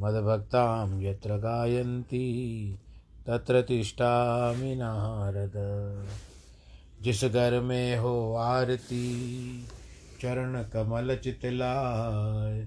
मद्भक्तां 0.00 1.02
यत्र 1.02 1.36
गायन्ति, 1.36 2.78
तत्र 3.26 3.62
तिष्ठामि 3.62 4.76
नारद। 4.76 5.52
जिस 7.02 7.24
घर 7.24 7.60
में 7.60 7.98
हो 7.98 8.34
आरती, 8.34 9.66
चरण 10.20 10.62
कमल 10.62 11.16
चितलाय, 11.16 12.60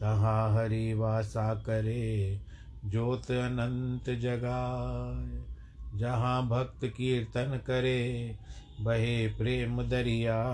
तहाँ 0.00 0.54
हरि 0.54 0.94
वासा 0.94 1.54
करे, 1.54 2.40
ज्योत 2.84 3.30
अनंत 3.30 4.10
जगाए 4.10 5.58
जहाँ 5.98 6.48
भक्त 6.48 6.84
कीर्तन 6.84 7.60
करे, 7.66 8.36
बहे 8.80 9.26
प्रेम 9.28 9.82
दरिया, 9.82 10.44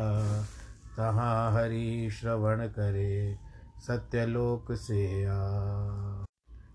तहाँ 0.97 1.53
हरि 1.53 2.11
श्रवण 2.21 2.67
करे, 2.67 3.37
सत्यलोक 3.87 4.73
से 4.73 5.25
आ 5.25 6.14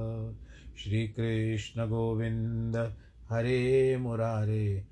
श्रीकृष्णगोविन्द 0.79 2.95
हरे 3.31 3.97
मुरारे 3.97 4.92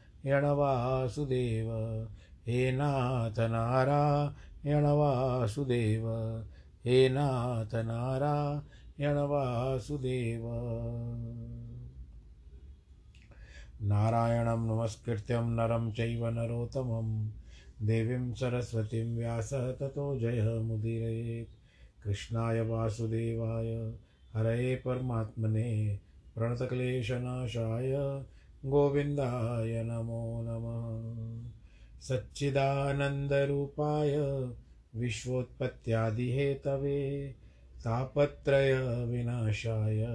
वासुदेव 0.25 1.71
हे 2.47 2.71
नाथ 2.71 3.39
नारायण 3.39 4.83
वासुदेव 4.83 6.09
हे 6.85 7.09
नाथ 7.09 7.75
नारायण 7.75 9.17
वासुदेव 9.17 10.41
नारायणं 13.81 14.67
नमस्कृत्यं 14.67 15.43
नरं 15.43 15.91
चैव 15.91 16.27
नरोत्तमं। 16.27 17.29
देवीं 17.81 18.33
सरस्वतीं 18.33 19.17
व्यास 19.17 19.53
ततो 19.53 20.19
जयमुदीरयेत् 20.19 21.49
कृष्णाय 22.03 22.61
वासुदेवाय। 22.61 23.93
हरये 24.33 24.75
परमात्मने 24.75 25.99
प्रणतक्लेशनाशाय। 26.35 28.23
गोविन्दाय 28.65 29.83
नमो 29.83 30.41
नमः। 30.41 31.51
सच्चिदानन्दरूपाय 32.01 34.17
विश्वोत्पत्त्यादिहेतवे 34.95 37.35
तापत्रयविनाशाय 37.85 40.07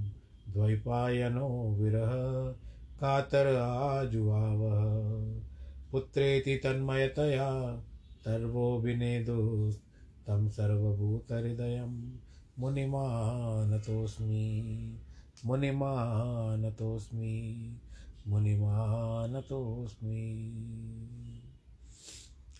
द्वैपायनो 0.52 1.76
विरह 1.78 2.12
कातर 3.00 3.56
आजुआवः 3.56 5.02
पुत्रेति 5.92 6.56
तन्मयतया 6.56 7.82
तर्वोऽभिनेदुस्तं 8.24 10.48
सर्वभूतहृदयं 10.48 12.18
मुनिमानतोऽस्मि 12.58 14.98
मुनिमानतोऽस्मि 15.46 17.76
मुनिमानतोऽस्मि। 18.26 20.44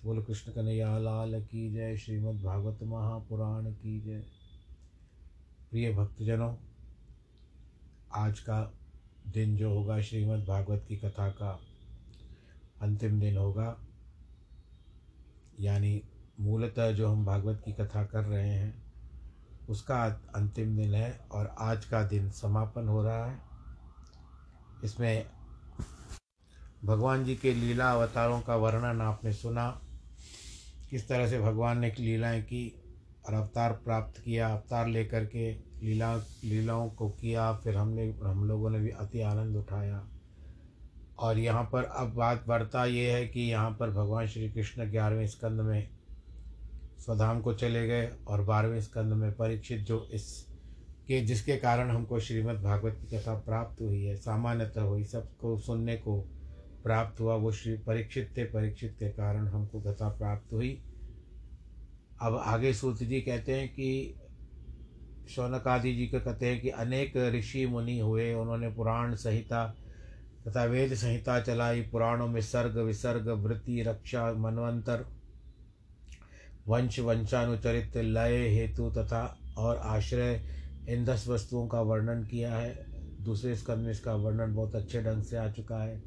बोल 0.05 0.23
कृष्ण 0.23 0.53
कन्हैया, 0.53 0.99
लाल 0.99 1.43
की 1.43 1.73
जय, 1.73 1.97
श्रीमद् 1.97 2.43
भागवत 2.43 2.83
महापुराण 2.83 3.73
की 3.73 4.01
जय। 4.01 4.25
प्रिय 5.71 5.93
भक्तजनों, 5.93 6.55
आज 8.15 8.41
का 8.41 8.75
दिन 9.29 9.57
जो 9.57 9.75
होगा 9.75 10.01
श्रीमद् 10.01 10.47
भागवत 10.47 10.85
की 10.89 10.97
कथा 10.97 11.31
का 11.31 11.61
अंतिम 12.83 13.21
दिन 13.21 13.37
होगा। 13.37 13.88
यानी 15.61 16.03
मूलतः 16.41 16.91
जो 16.91 17.09
हम 17.09 17.25
भागवत 17.25 17.63
की 17.65 17.73
कथा 17.73 18.05
कर 18.05 18.25
रहे 18.25 18.49
हैं, 18.49 18.83
उसका 19.69 20.05
अंतिम 20.35 20.77
दिन 20.77 20.95
है 20.95 21.21
और 21.33 21.55
आज 21.59 21.85
का 21.85 22.03
दिन 22.03 22.31
समापन 22.31 22.89
हो 22.89 23.03
रहा 23.03 23.27
है। 23.27 23.39
इसमें 24.85 25.27
भगवान 26.85 27.25
जी 27.25 27.37
के 27.37 27.55
लीला 27.55 27.93
अवतारों 27.93 28.41
का 28.41 28.57
वर्णन 28.57 29.01
आपने 29.01 29.33
सुना। 29.33 29.83
किस 30.91 31.09
तरह 31.09 31.29
से 31.29 31.41
भगवान 31.41 31.79
ने 31.79 31.95
लीलाएँ 31.99 32.43
की 32.43 32.83
और 33.29 33.35
अवतार 33.35 33.73
प्राप्त 33.73 34.21
किया, 34.21 34.49
अवतार 34.49 34.87
लेकर 34.87 35.25
के 35.25 35.53
लीला, 35.55 36.17
लीलाओं 36.45 36.91
को 36.91 37.09
किया, 37.09 37.53
फिर 37.53 37.77
हमने, 37.77 38.15
हम 38.25 38.45
लोगों 38.45 38.71
ने 38.71 38.79
भी 38.79 38.91
अति 38.91 39.21
आनंद 39.21 39.57
उठाया। 39.57 40.09
और 41.19 41.39
यहाँ 41.39 41.65
पर 41.65 41.85
अब 41.85 42.15
बात 42.15 42.45
बढ़ता 42.49 42.85
ये 42.85 43.13
है 43.13 43.29
कि 43.29 43.41
यहाँ 43.41 43.71
पर 43.71 43.91
भगवान 43.91 44.27
श्री 44.27 44.51
कृष्ण 44.51 44.91
ग्यारहवें 44.91 45.27
स्कंद 45.27 45.61
में 45.61 45.89
स्वधाम 46.99 47.41
को 47.41 47.55
चले 47.55 47.87
गए 47.87 48.11
और 48.29 48.43
बारहवें 48.43 48.81
स्कंद 48.81 49.13
में 49.13 49.33
परीक्षित 49.33 49.81
जो 49.81 50.09
इस 50.13 50.49
के, 51.09 51.21
जिसके 51.21 51.57
कारण 51.57 51.91
हमको 51.91 52.21
श्रीमद् 52.21 52.63
भागवत 52.63 52.99
की 53.01 53.17
कथा 53.17 53.35
प्राप्त 53.35 53.81
हुई 53.81 54.05
है, 54.05 54.17
सामान्यतः 54.17 54.81
हुई 54.81 55.05
सबको 55.05 55.59
सुनने 55.59 55.97
को 55.97 56.21
प्राप्त 56.85 57.21
हुआ, 57.21 57.35
वो 57.35 57.53
श्री 57.53 57.77
परीक्षित 57.77 58.35
थे, 58.37 58.45
परीक्षित 58.45 58.97
के 58.99 59.09
कारण 59.09 59.49
हमको 59.49 59.81
कथा 59.81 60.09
प्राप्त 60.09 60.53
हुई। 60.53 60.83
अब 62.23 62.43
आगे 62.45 62.73
सूत 62.73 63.03
जी 63.03 63.21
कहते 63.21 63.55
हैं 63.55 63.69
कि, 63.69 64.15
शौनकादि 65.31 65.95
जी 65.95 66.07
को 66.07 66.21
कहते 66.21 66.47
हैं 66.47 66.61
कि 66.61 66.69
अनेक 66.69 67.17
ऋषि 67.17 67.67
मुनि 67.67 67.99
हुए, 67.99 68.35
उन्होंने 68.35 68.69
पुराण 68.69 69.15
संहिता 69.15 69.77
तथा 70.47 70.65
वेद 70.65 70.95
संहिता 70.95 71.41
चलाई, 71.41 71.83
पुराणों 71.83 72.29
में 72.29 72.41
सर्ग 72.41 72.79
विसर्ग, 72.79 73.29
वृत्ति, 73.29 73.83
रक्षा, 73.83 74.33
मनवंतर, 74.33 75.07
वंश, 76.69 76.99
वंशानुचरित, 76.99 77.97
लय, 77.97 78.49
हेतु 78.49 78.91
तथा 78.91 79.39
और 79.59 79.77
आश्रय, 79.77 80.43
इन 80.89 81.05
दस 81.05 81.29
वस्तुओं 81.29 81.69
का 81.69 81.81
वर्णन 81.81 82.25
किया 82.25 82.55
है। 82.55 82.87
दूसरे 83.25 83.57
स्कंद 83.57 83.79
में 83.79 83.91
इसका 83.91 84.15
वर्णन 84.15 84.55
बहुत 84.55 84.75
अच्छे 84.75 85.03
ढंग 85.03 85.23
से 85.23 85.37
आ 85.37 85.51
चुका 85.51 85.79
है। 85.79 86.03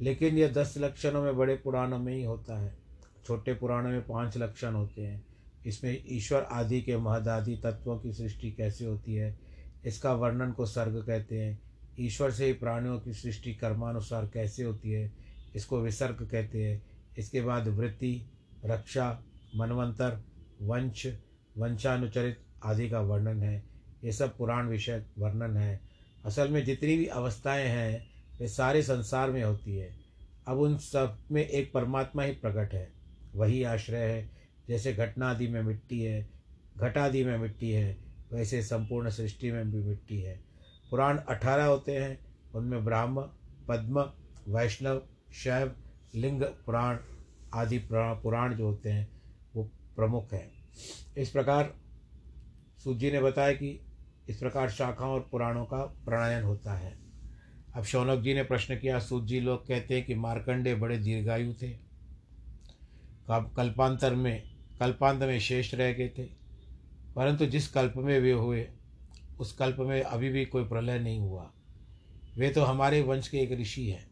लेकिन 0.00 0.38
यह 0.38 0.52
दस 0.52 0.74
लक्षणों 0.78 1.22
में 1.22 1.36
बड़े 1.36 1.54
पुराणों 1.54 1.98
में 1.98 2.14
ही 2.14 2.24
होता 2.24 2.60
है। 2.60 2.78
छोटे 3.26 3.54
पुराणों 3.54 3.90
में 3.90 4.06
पाँच 4.06 4.36
लक्षण 4.36 4.74
होते 4.74 5.02
हैं। 5.02 5.26
इसमें 5.66 6.04
ईश्वर 6.06 6.42
आदि 6.42 6.80
के 6.80 6.96
महदादि 6.96 7.56
तत्वों 7.56 7.98
की 7.98 8.12
सृष्टि 8.12 8.52
कैसे 8.52 8.84
होती 8.84 9.14
है, 9.14 9.38
इसका 9.84 10.12
वर्णन 10.12 10.52
को 10.52 10.66
सर्ग 10.66 11.04
कहते 11.06 11.40
हैं। 11.40 11.69
ईश्वर 12.00 12.30
से 12.30 12.46
ही 12.46 12.52
प्राणियों 12.52 13.00
की 13.00 13.12
सृष्टि 13.12 13.54
कर्मानुसार 13.54 14.30
कैसे 14.34 14.62
होती 14.62 14.90
है, 14.90 15.12
इसको 15.56 15.80
विसर्ग 15.80 16.28
कहते 16.32 16.64
हैं। 16.64 16.82
इसके 17.18 17.40
बाद 17.40 17.68
वृत्ति, 17.68 18.30
रक्षा, 18.64 19.24
मनवंतर, 19.56 20.24
वंश, 20.62 21.06
वंशानुचरित 21.58 22.38
आदि 22.64 22.88
का 22.88 23.00
वर्णन 23.00 23.42
है। 23.42 23.62
ये 24.04 24.12
सब 24.12 24.36
पुराण 24.36 24.68
विषय 24.68 25.04
वर्णन 25.18 25.56
है। 25.56 25.80
असल 26.24 26.48
में 26.48 26.64
जितनी 26.64 26.96
भी 26.96 27.06
अवस्थाएँ 27.06 27.68
हैं, 27.68 28.10
वे 28.40 28.48
सारे 28.48 28.82
संसार 28.82 29.30
में 29.30 29.42
होती 29.42 29.76
है। 29.76 29.96
अब 30.48 30.58
उन 30.58 30.78
सब 30.78 31.18
में 31.30 31.48
एक 31.48 31.72
परमात्मा 31.72 32.22
ही 32.22 32.32
प्रकट 32.32 32.74
है। 32.74 32.92
वही 33.34 33.62
आश्रय 33.62 33.98
है, 33.98 34.30
जैसे 34.68 34.92
घटनादि 34.92 35.48
में 35.48 35.62
मिट्टी 35.62 36.00
है, 36.00 36.30
घटादि 36.76 37.24
में 37.24 37.38
मिट्टी 37.38 37.70
है, 37.70 37.98
वैसे 38.32 38.62
संपूर्ण 38.62 39.10
सृष्टि 39.10 39.52
में 39.52 39.70
भी 39.70 39.78
मिट्टी 39.78 40.20
है। 40.20 40.49
पुराण 40.90 41.18
अठारह 41.18 41.64
होते 41.64 41.96
हैं, 41.96 42.18
उनमें 42.54 42.84
ब्राह्म, 42.84 43.20
पद्म, 43.68 44.12
वैष्णव, 44.48 45.02
शैव, 45.32 45.76
लिंग, 46.14 46.42
पुराण 46.42 46.98
आदि 47.54 47.78
पुराण 47.92 48.54
जो 48.54 48.66
होते 48.66 48.90
हैं, 48.90 49.22
वो 49.56 49.64
प्रमुख 49.96 50.32
हैं। 50.32 50.52
इस 51.18 51.30
प्रकार 51.30 51.74
सूजी 52.84 53.10
ने 53.10 53.20
बताया 53.20 53.52
कि 53.52 53.80
इस 54.28 54.38
प्रकार 54.38 54.70
शाखाओं 54.70 55.12
और 55.12 55.28
पुराणों 55.32 55.64
का 55.64 55.78
प्रणयन 55.78 56.42
होता 56.42 56.74
है। 56.74 56.98
अब 57.74 57.84
शौनक 57.84 58.20
जी 58.20 58.34
ने 58.34 58.42
प्रश्न 58.42 58.78
किया 58.78 58.98
सूत 58.98 59.24
जी 59.24 59.40
लोग 59.40 59.66
कहते 59.66 59.96
हैं 59.96 60.06
कि 60.06 60.14
मार्कंडे 60.14 60.74
बड़े 60.74 60.98
दीर्घायु 60.98 61.52
थे। 61.52 61.68
कल्पांतर 63.30 64.14
में, 64.14 64.42
कल्पांत 64.80 65.22
में 65.22 65.38
शेष 65.38 65.74
रह 65.74 65.92
गए 65.92 66.08
थे। 66.08 66.24
परंतु 67.16 67.46
जिस 67.46 67.68
कल्प 67.68 67.92
में 67.96 68.20
वे 68.20 68.32
हुए 68.32 68.68
उस 69.40 69.52
कल्प 69.52 69.76
में 69.78 70.02
अभी 70.02 70.28
भी 70.28 70.44
कोई 70.44 70.64
प्रलय 70.64 70.98
नहीं 70.98 71.20
हुआ। 71.20 71.52
वे 72.38 72.50
तो 72.50 72.62
हमारे 72.62 73.02
वंश 73.02 73.28
के 73.28 73.38
एक 73.38 73.52
ऋषि 73.52 73.90
हैं। 73.90 74.10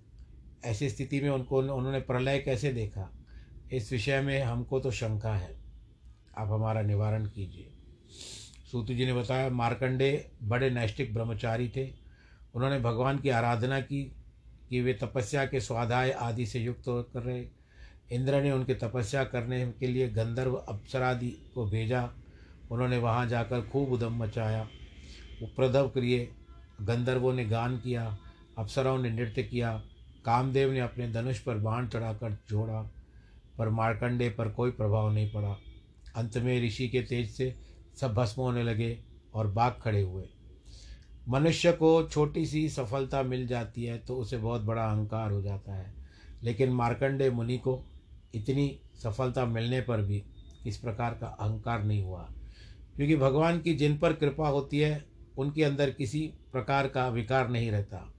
ऐसी 0.65 0.91
स्थिति 0.91 1.21
में 1.21 1.31
उनको, 1.31 1.59
उन्होंने 1.59 2.01
प्रलय 2.01 2.39
कैसे 2.39 2.73
देखा? 2.73 3.13
इस 3.73 3.93
विषय 3.93 4.21
में 4.21 4.43
हमको 4.43 4.81
तो 4.81 4.91
शंका 4.91 5.35
है। 5.35 5.61
आप 6.39 6.49
हमारा 6.51 6.83
निवारण 6.83 7.27
कीजिए। 7.27 7.71
सूत 8.73 8.87
जी 8.87 9.07
ने 9.07 9.13
बताया, 9.13 9.51
मार्कंडे 9.51 10.31
बड़े 10.43 10.71
नैष्टिक 10.71 11.15
ब्रह्मचारी 11.15 11.69
थे। 11.69 11.93
उन्होंने 12.55 12.81
भगवान 12.81 13.19
की 13.19 13.29
आराधना 13.29 13.81
की 13.81 14.17
कि 14.71 14.81
वे 14.81 14.95
तपस्या 14.95 15.47
के 15.47 15.61
स्वाध्याय 15.61 16.11
आदि 16.11 16.47
से 16.47 16.61
युक्त 16.61 16.85
कर 16.89 17.23
रहे। 17.23 17.47
इंद्र 18.13 18.43
ने 18.43 18.53
उनकी 18.53 18.75
तपस्या 18.75 19.25
करने 19.25 19.73
के 19.81 19.87
लिए 19.87 20.09
गंधर्व 20.09 20.55
अप्सरादि 20.55 21.51
को 21.55 21.67
भेजा। 21.67 22.13
उन्होंने 22.71 22.99
वहाँ 22.99 23.27
जाकर 23.27 23.61
खूब 23.61 23.93
उदम 23.93 24.23
मचाया। 24.23 24.69
प्रदव 25.47 25.89
क्रिय 25.89 26.29
गंधर्वों 26.83 27.33
ने 27.33 27.45
गान 27.45 27.79
किया, 27.79 28.19
अप्सराओं 28.59 28.99
ने 28.99 29.11
नृत्य 29.11 29.43
किया, 29.43 29.83
कामदेव 30.25 30.73
ने 30.73 30.81
अपने 30.81 31.13
धनुष 31.13 31.39
पर 31.39 31.59
बाण 31.59 31.89
चढ़ाकर 31.89 32.33
जोड़ा, 32.49 32.91
पर 33.59 33.69
मारकंडे 33.69 34.31
पर 34.31 34.49
कोई 34.49 34.71
प्रभाव 34.71 35.13
नहीं 35.13 35.33
पड़ा। 35.33 35.59
अंत 36.17 36.37
में 36.37 36.67
ऋषि 36.67 36.89
के 36.89 37.03
तेज 37.03 37.31
से 37.31 37.57
सब 37.97 38.15
भस्म 38.15 38.43
होने 38.43 38.63
लगे 38.63 38.99
और 39.35 39.47
बाघ 39.47 39.73
खड़े 39.73 40.01
हुए। 40.01 40.29
मनुष्य 41.29 41.73
को 41.73 42.09
छोटी 42.09 42.47
सी 42.47 42.69
सफलता 42.69 43.23
मिल 43.23 43.47
जाती 43.47 43.85
है 43.85 43.99
तो 43.99 44.17
उसे 44.17 44.37
बहुत 44.37 44.63
बड़ा 44.63 44.85
अहंकार 44.85 45.31
हो 45.31 45.43
जाता 45.43 45.75
है। 45.75 45.95
लेकिन 46.43 46.71
मार्कंडे 46.71 47.31
मुनि 47.31 47.59
को 47.59 47.85
इतनी 48.35 48.81
सफलता 48.95 49.45
मिलने 49.47 49.81
पर 49.81 50.03
भी 50.03 50.25
इस 50.67 50.79
प्रकार 50.79 51.15
का 51.15 51.27
अहंकार 51.27 51.85
नहीं 51.85 52.03
हुआ। 52.03 52.31
क्योंकि 52.97 53.17
भगवान 53.17 53.61
की 53.61 53.75
जिन 53.75 53.99
पर 53.99 54.13
कृपा 54.13 54.49
होती 54.49 54.79
है 54.79 55.08
उनके 55.39 55.65
अंदर 55.65 55.91
किसी 55.91 56.35
प्रकार 56.53 56.89
का 56.89 57.09
विकार 57.09 57.49
नहीं 57.49 57.71
रहता। 57.71 58.15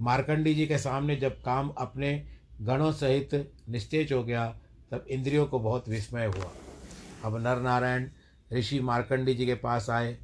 मार्कंडी 0.00 0.54
जी 0.54 0.66
के 0.66 0.78
सामने 0.78 1.16
जब 1.16 1.42
काम 1.42 1.68
अपने 1.68 2.26
गणों 2.60 2.92
सहित 2.92 3.52
निस्तेज 3.68 4.12
हो 4.12 4.24
गया, 4.24 4.58
तब 4.90 5.04
इंद्रियों 5.08 5.46
को 5.46 5.58
बहुत 5.58 5.88
विस्मय 5.88 6.26
हुआ। 6.26 6.50
अब 7.24 7.36
नर 7.36 7.60
नारायण 7.60 8.08
ऋषि 8.52 8.80
मार्कंडी 8.80 9.34
जी 9.34 9.46
के 9.46 9.54
पास 9.54 9.90
आए। 9.90 10.18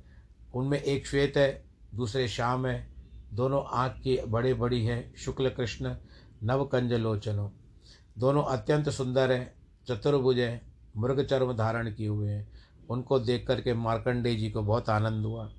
उनमें 0.55 0.83
एक 0.83 1.07
श्वेत 1.07 1.37
है, 1.37 1.65
दूसरे 1.95 2.29
श्याम 2.29 2.67
है। 2.67 2.89
दोनों 3.33 3.65
आँख 3.65 3.93
की 3.93 4.19
बड़े 4.29 4.55
बड़ी 4.55 4.85
हैं, 4.85 5.17
शुक्ल 5.17 5.49
कृष्ण, 5.49 5.97
नवकंज 6.43 6.93
लोचनों। 6.93 7.51
दोनों 8.19 8.45
अत्यंत 8.45 8.89
सुंदर 8.89 9.33
हैं, 9.33 9.55
चतुर्भुज 9.89 10.39
हैं 10.39 10.75
मृग 10.97 11.25
चर्म 11.25 11.53
धारण 11.53 11.93
किए 11.93 12.09
हुए 12.09 12.31
हैं। 12.31 12.53
उनको 12.91 13.19
देख 13.19 13.47
कर 13.47 13.61
के 13.61 13.75
मार्कंडे 13.75 14.35
जी 14.35 14.51
को 14.51 14.63
बहुत 14.63 14.89
आनंद 14.89 15.25
हुआ। 15.25 15.53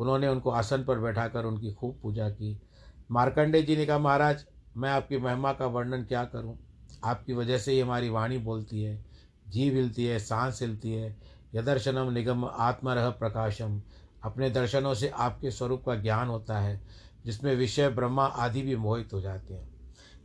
उन्होंने 0.00 0.28
उनको 0.28 0.50
आसन 0.50 0.84
पर 0.84 0.98
बैठाकर 0.98 1.44
उनकी 1.44 1.72
खूब 1.72 1.98
पूजा 2.02 2.28
की। 2.28 2.60
मार्कंडे 3.10 3.62
जी 3.62 3.76
ने 3.76 3.86
कहा, 3.86 3.98
महाराज, 3.98 4.44
मैं 4.76 4.90
आपकी 4.90 5.18
महिमा 5.18 5.52
का 5.52 5.66
वर्णन 5.66 6.02
क्या 6.04 6.24
करूँ? 6.24 6.58
आपकी 7.04 7.32
वजह 7.32 7.58
से 7.58 7.72
ही 7.72 7.80
हमारी 7.80 8.08
वाणी 8.08 8.38
बोलती 8.38 8.82
है 8.82 9.04
जीव 9.48 9.74
हिलती 9.74 10.04
है, 10.04 10.18
सांस 10.18 10.62
हिलती 10.62 10.92
है। 10.92 11.16
यदर्शनम 11.54 12.12
निगम 12.12 12.44
आत्मरह 12.44 13.10
प्रकाशम। 13.10 13.82
अपने 14.24 14.50
दर्शनों 14.50 14.94
से 14.94 15.08
आपके 15.08 15.50
स्वरूप 15.50 15.84
का 15.86 15.94
ज्ञान 15.94 16.28
होता 16.28 16.58
है, 16.58 16.80
जिसमें 17.24 17.56
विषय, 17.56 17.88
ब्रह्मा 17.88 18.24
आदि 18.24 18.62
भी 18.62 18.76
मोहित 18.76 19.12
हो 19.12 19.20
जाते 19.20 19.54
हैं। 19.54 19.68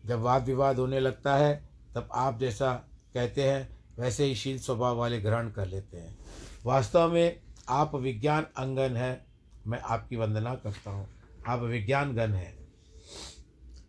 जब 0.05 0.19
वाद 0.19 0.45
विवाद 0.45 0.79
होने 0.79 0.99
लगता 0.99 1.35
है, 1.35 1.69
तब 1.95 2.09
आप 2.13 2.39
जैसा 2.39 2.73
कहते 3.13 3.43
हैं, 3.43 3.79
वैसे 3.99 4.25
ही 4.25 4.35
शील 4.35 4.59
स्वभाव 4.59 4.97
वाले 4.97 5.21
ग्रहण 5.21 5.49
कर 5.49 5.67
लेते 5.67 5.97
हैं। 5.97 6.17
वास्तव 6.65 7.11
में 7.11 7.39
आप 7.69 7.95
विज्ञान 7.95 8.43
अंगन 8.43 8.97
है 8.97 9.28
मैं 9.69 9.79
आपकी 9.79 10.15
वंदना 10.15 10.53
करता 10.55 10.91
हूँ। 10.91 11.07
आप 11.47 11.59
विज्ञान 11.61 12.13
गण 12.13 12.31
हैं। 12.31 12.53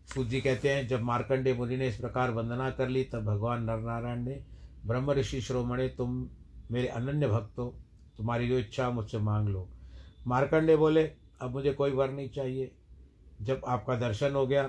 सूत 0.06 0.26
जी 0.26 0.40
कहते 0.40 0.70
हैं, 0.70 0.86
जब 0.88 1.02
मार्कंडे 1.02 1.52
मुनि 1.54 1.76
ने 1.76 1.88
इस 1.88 1.96
प्रकार 1.96 2.30
वंदना 2.30 2.70
कर 2.70 2.88
ली, 2.88 3.04
तब 3.04 3.24
भगवान 3.24 3.62
नरनारायण 3.64 4.24
ने, 4.24 4.40
ब्रह्म 4.86 5.12
ऋषि 5.12 5.40
श्रोमणे, 5.40 5.88
तुम 5.88 6.28
मेरे 6.70 6.88
अनन्य 6.88 7.28
भक्त 7.28 7.58
हो 7.58 7.66
तुम्हारी 8.16 8.48
जो 8.48 8.58
इच्छा, 8.58 8.90
मुझसे 8.90 9.18
मांग 9.18 9.48
लो। 9.48 9.68
मार्कंडे 10.26 10.76
बोले, 10.76 11.04
अब 11.40 11.50
मुझे 11.50 11.72
कोई 11.72 11.90
वर 11.90 12.10
नहीं 12.10 12.28
चाहिए। 12.28 12.70
जब 13.42 13.62
आपका 13.66 13.96
दर्शन 13.96 14.32
हो 14.32 14.46
गया 14.46 14.62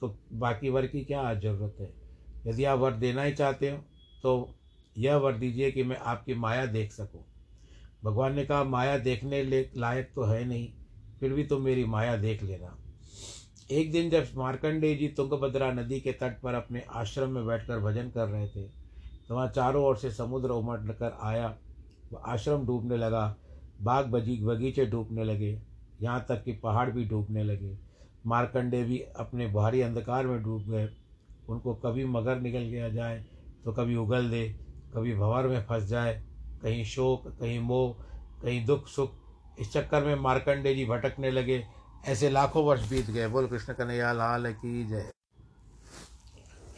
तो 0.00 0.08
बाकी 0.32 0.70
वर 0.70 0.86
की 0.86 1.04
क्या 1.04 1.32
ज़रूरत 1.34 1.76
है? 1.80 1.92
यदि 2.46 2.64
आप 2.64 2.78
वर 2.78 2.92
देना 2.94 3.22
ही 3.22 3.32
चाहते 3.32 3.70
हो 3.70 3.76
तो 4.22 4.54
यह 4.96 5.16
वर 5.16 5.32
दीजिए 5.32 5.70
कि 5.70 5.82
मैं 5.82 5.96
आपकी 5.96 6.34
माया 6.34 6.66
देख 6.66 6.92
सकूँ। 6.92 7.24
भगवान 8.02 8.34
ने 8.34 8.44
कहा, 8.44 8.64
माया 8.64 8.96
देखने 8.98 9.42
लायक 9.76 10.10
तो 10.14 10.24
है 10.24 10.44
नहीं, 10.44 10.68
फिर 11.20 11.32
भी 11.32 11.44
तुम 11.44 11.62
मेरी 11.62 11.84
माया 11.86 12.16
देख 12.18 12.42
लेना। 12.42 12.76
एक 13.70 13.90
दिन 13.92 14.10
जब 14.10 14.26
मार्कंडे 14.36 14.94
जी 14.94 15.08
तुंगभद्रा 15.10 15.70
नदी 15.72 16.00
के 16.00 16.12
तट 16.14 16.40
पर 16.40 16.54
अपने 16.54 16.82
आश्रम 16.92 17.30
में 17.30 17.46
बैठकर 17.46 17.78
भजन 17.80 18.10
कर 18.10 18.28
रहे 18.28 18.48
थे 18.48 18.62
तो 19.28 19.34
वहाँ 19.34 19.48
चारों 19.48 19.84
ओर 19.84 19.96
से 19.96 20.10
समुद्र 20.12 20.50
उमड़ 20.50 20.92
कर 20.92 21.16
आया, 21.22 21.54
वह 22.12 22.22
आश्रम 22.26 22.66
डूबने 22.66 22.96
लगा, 22.96 23.36
बाग 23.80 24.06
बजी, 24.06 24.36
बगीचे 24.38 24.86
डूबने 24.86 25.24
लगे, 25.24 25.58
यहाँ 26.02 26.24
तक 26.28 26.42
कि 26.44 26.52
पहाड़ 26.54 26.90
भी 26.90 27.04
डूबने 27.04 27.44
लगे। 27.44 27.76
मारकंडे 28.26 28.82
भी 28.82 28.98
अपने 29.16 29.46
भारी 29.48 29.80
अंधकार 29.80 30.26
में 30.26 30.42
डूब 30.42 30.70
गए। 30.70 30.88
उनको 31.48 31.74
कभी 31.76 32.04
मगर 32.06 32.40
निकल 32.40 32.62
गया 32.66 32.88
जाए 32.90 33.24
तो 33.64 33.72
कभी 33.72 33.96
उगल 33.96 34.30
दे, 34.30 34.48
कभी 34.94 35.14
भंवर 35.14 35.46
में 35.46 35.64
फंस 35.64 35.84
जाए 35.84 36.22
कहीं 36.62 36.84
शोक, 36.84 37.28
कहीं 37.28 37.58
मोह, 37.60 37.92
कहीं 38.42 38.64
दुख, 38.66 38.86
सुख, 38.88 39.12
इस 39.58 39.72
चक्कर 39.72 40.04
में 40.04 40.14
मारकंडे 40.14 40.74
जी 40.74 40.84
भटकने 40.84 41.30
लगे। 41.30 41.66
ऐसे 42.04 42.30
लाखों 42.30 42.64
वर्ष 42.64 42.88
बीत 42.90 43.10
गए। 43.10 43.28
बोल 43.28 43.46
कृष्ण 43.46 43.72
कन्हैया, 43.72 44.12
लाल 44.12 44.52
की 44.52 44.86
जय। 44.86 45.10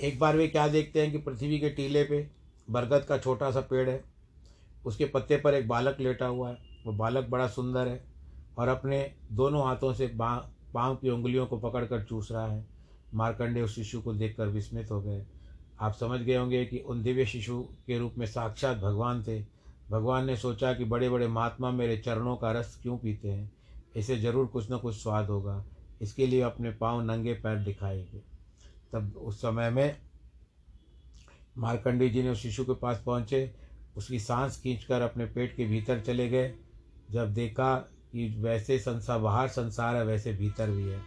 एक 0.01 0.19
बार 0.19 0.37
वे 0.37 0.49
क्या 0.49 0.69
देखते 0.69 1.03
हैं 1.03 1.13
कि 1.13 1.19
पृथ्वी 1.19 1.59
के 1.59 1.71
टीले 1.71 2.05
पे 2.05 2.31
बरगद 2.71 3.05
का 3.05 3.19
छोटा 3.19 3.51
सा 3.51 3.61
पेड़ 3.61 3.89
है। 3.91 4.05
उसके 4.87 5.05
पत्ते 5.05 5.37
पर 5.37 5.55
एक 5.55 5.69
बालक 5.69 5.97
लेटा 6.01 6.27
हुआ 6.27 6.51
है। 6.51 6.57
वो 6.87 6.93
बालक 6.93 7.29
बड़ा 7.29 7.49
सुंदर 7.49 7.89
है 7.89 8.05
और 8.59 8.69
अपने 8.69 9.15
दोनों 9.33 9.67
हाथों 9.67 9.93
से 9.95 10.07
पाँव 10.07 10.97
की 10.97 11.11
उंगलियों 11.11 11.47
को 11.47 11.59
पकड़कर 11.59 12.03
चूस 12.05 12.29
रहा 12.33 12.47
है। 12.47 12.67
मारकंडे 13.15 13.63
उस 13.63 13.75
शिशु 13.75 14.01
को 14.01 14.13
देखकर 14.13 14.47
विस्मित 14.47 14.91
हो 14.91 15.01
गए। 15.01 15.25
आप 15.81 15.93
समझ 15.93 16.21
गए 16.21 16.37
होंगे 16.37 16.65
कि 16.65 16.79
उन 16.79 17.03
दिव्य 17.03 17.27
शिशु 17.27 17.61
के 17.87 17.99
रूप 17.99 18.15
में 18.19 18.27
साक्षात 18.27 18.77
भगवान 18.77 19.23
थे। 19.23 19.58
भगवान 19.91 20.25
ने 20.25 20.37
सोचा 20.37 20.75
कि 20.75 20.85
बड़े 20.85 21.11
बड़े 21.11 21.29
महात्मा 21.29 21.71
मेरे 21.71 21.97
चरणों 21.97 22.37
का 22.37 22.53
रस 22.53 22.79
क्यों 22.83 22.99
पीते 22.99 23.29
हैं? 23.29 23.53
इसे 23.97 24.17
ज़रूर 24.17 24.47
कुछ 24.47 24.73
न 24.73 24.79
कुछ 24.79 25.03
स्वाद 25.03 25.27
होगा। 25.27 25.65
इसके 26.03 26.27
लिए 26.27 26.41
अपने 26.41 26.71
पाँव 26.71 27.03
नंगे 27.03 27.35
पैर 27.35 27.57
दिखाएँगे। 27.59 28.23
तब 28.93 29.17
उस 29.17 29.39
समय 29.39 29.71
में 29.71 29.97
मारकंडी 31.59 32.11
जी 32.11 32.23
ने 32.23 32.31
उस 32.31 32.39
शिशु 32.39 32.65
के 32.65 32.75
पास 32.75 33.03
पहुँचे। 33.07 33.55
उसकी 33.97 34.19
सांस 34.19 34.61
खींचकर 34.63 35.03
अपने 35.03 35.27
पेट 35.27 35.57
के 35.57 35.65
भीतर 35.65 36.01
चले 36.01 36.29
गए। 36.29 36.55
जब 37.11 37.35
देखा 37.35 37.77
कि 38.13 38.37
वैसे 38.39 38.79
संसार 38.79 39.19
बाहर 39.19 39.49
संसार 39.49 39.97
है, 39.97 40.05
वैसे 40.05 40.33
भीतर 40.33 40.71
भी 40.71 40.85
है। 40.85 41.03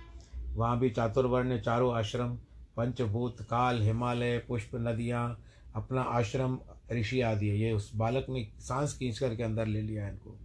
वहाँ 0.55 0.79
भी 0.79 0.89
चातुर्वर्ण 0.89 1.47
ने 1.47 1.59
चारों 1.59 1.95
आश्रम, 1.95 2.37
पंचभूत, 2.77 3.41
काल, 3.41 3.81
हिमालय, 3.81 4.37
पुष्प, 4.37 4.71
नदियाँ 4.75 5.39
अपना 5.75 6.01
आश्रम 6.01 6.59
ऋषि 6.91 7.21
आदि 7.21 7.47
है, 7.49 7.57
ये 7.57 7.71
उस 7.71 7.91
बालक 7.95 8.25
ने 8.29 8.47
सांस 8.59 8.93
खींच 8.93 9.19
करके 9.19 9.43
अंदर 9.43 9.65
ले 9.65 9.81
लिया 9.81 10.07
इनको। 10.09 10.37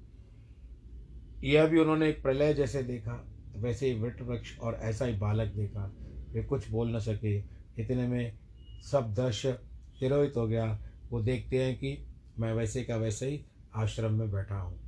यह 1.44 1.66
भी 1.66 1.78
उन्होंने 1.78 2.08
एक 2.08 2.22
प्रलय 2.22 2.54
जैसे 2.54 2.82
देखा, 2.82 3.26
वैसे 3.56 3.86
ही 3.86 4.00
वृट 4.00 4.20
वृक्ष 4.22 4.58
और 4.58 4.74
ऐसा 4.74 5.04
ही 5.04 5.14
बालक 5.14 5.52
देखा। 5.52 5.92
वे 6.32 6.42
कुछ 6.44 6.70
बोल 6.70 6.96
न 6.96 6.98
सके। 6.98 7.36
इतने 7.82 8.06
में 8.08 8.38
सब 8.82 9.14
दृश्य 9.14 9.52
तिरोहित 10.00 10.36
हो 10.36 10.46
गया। 10.46 10.78
वो 11.10 11.20
देखते 11.20 11.62
हैं 11.64 11.76
कि 11.76 12.06
मैं 12.38 12.52
वैसे 12.54 12.82
का 12.84 12.96
वैसे 12.96 13.26
ही 13.26 13.44
आश्रम 13.74 14.14
में 14.14 14.30
बैठा 14.32 14.54
हूँ। 14.54 14.78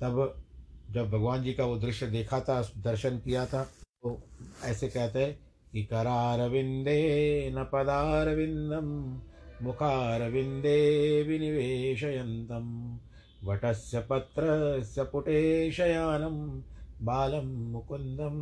तब 0.00 0.42
जब 0.90 1.10
भगवान 1.10 1.42
जी 1.42 1.52
का 1.52 1.64
वो 1.64 1.76
दृश्य 1.76 2.06
देखा 2.06 2.40
था, 2.40 2.62
दर्शन 2.76 3.18
किया 3.18 3.46
था 3.46 3.62
तो 3.64 4.22
ऐसे 4.64 4.88
कहते 4.88 5.18
हैं 5.18 5.38
कि 5.72 5.84
करारविंदे 5.84 7.50
न 7.54 7.64
पदारविंदम। 7.64 9.20
मुखारविंदे 9.62 11.22
विनिवेशयन्तं। 11.22 12.96
वटस्य 13.44 14.00
पत्रस्य 14.00 15.02
पुटे 15.02 15.72
शयानं 15.72 16.62
बालं 17.02 17.72
मुकुंदम 17.72 18.36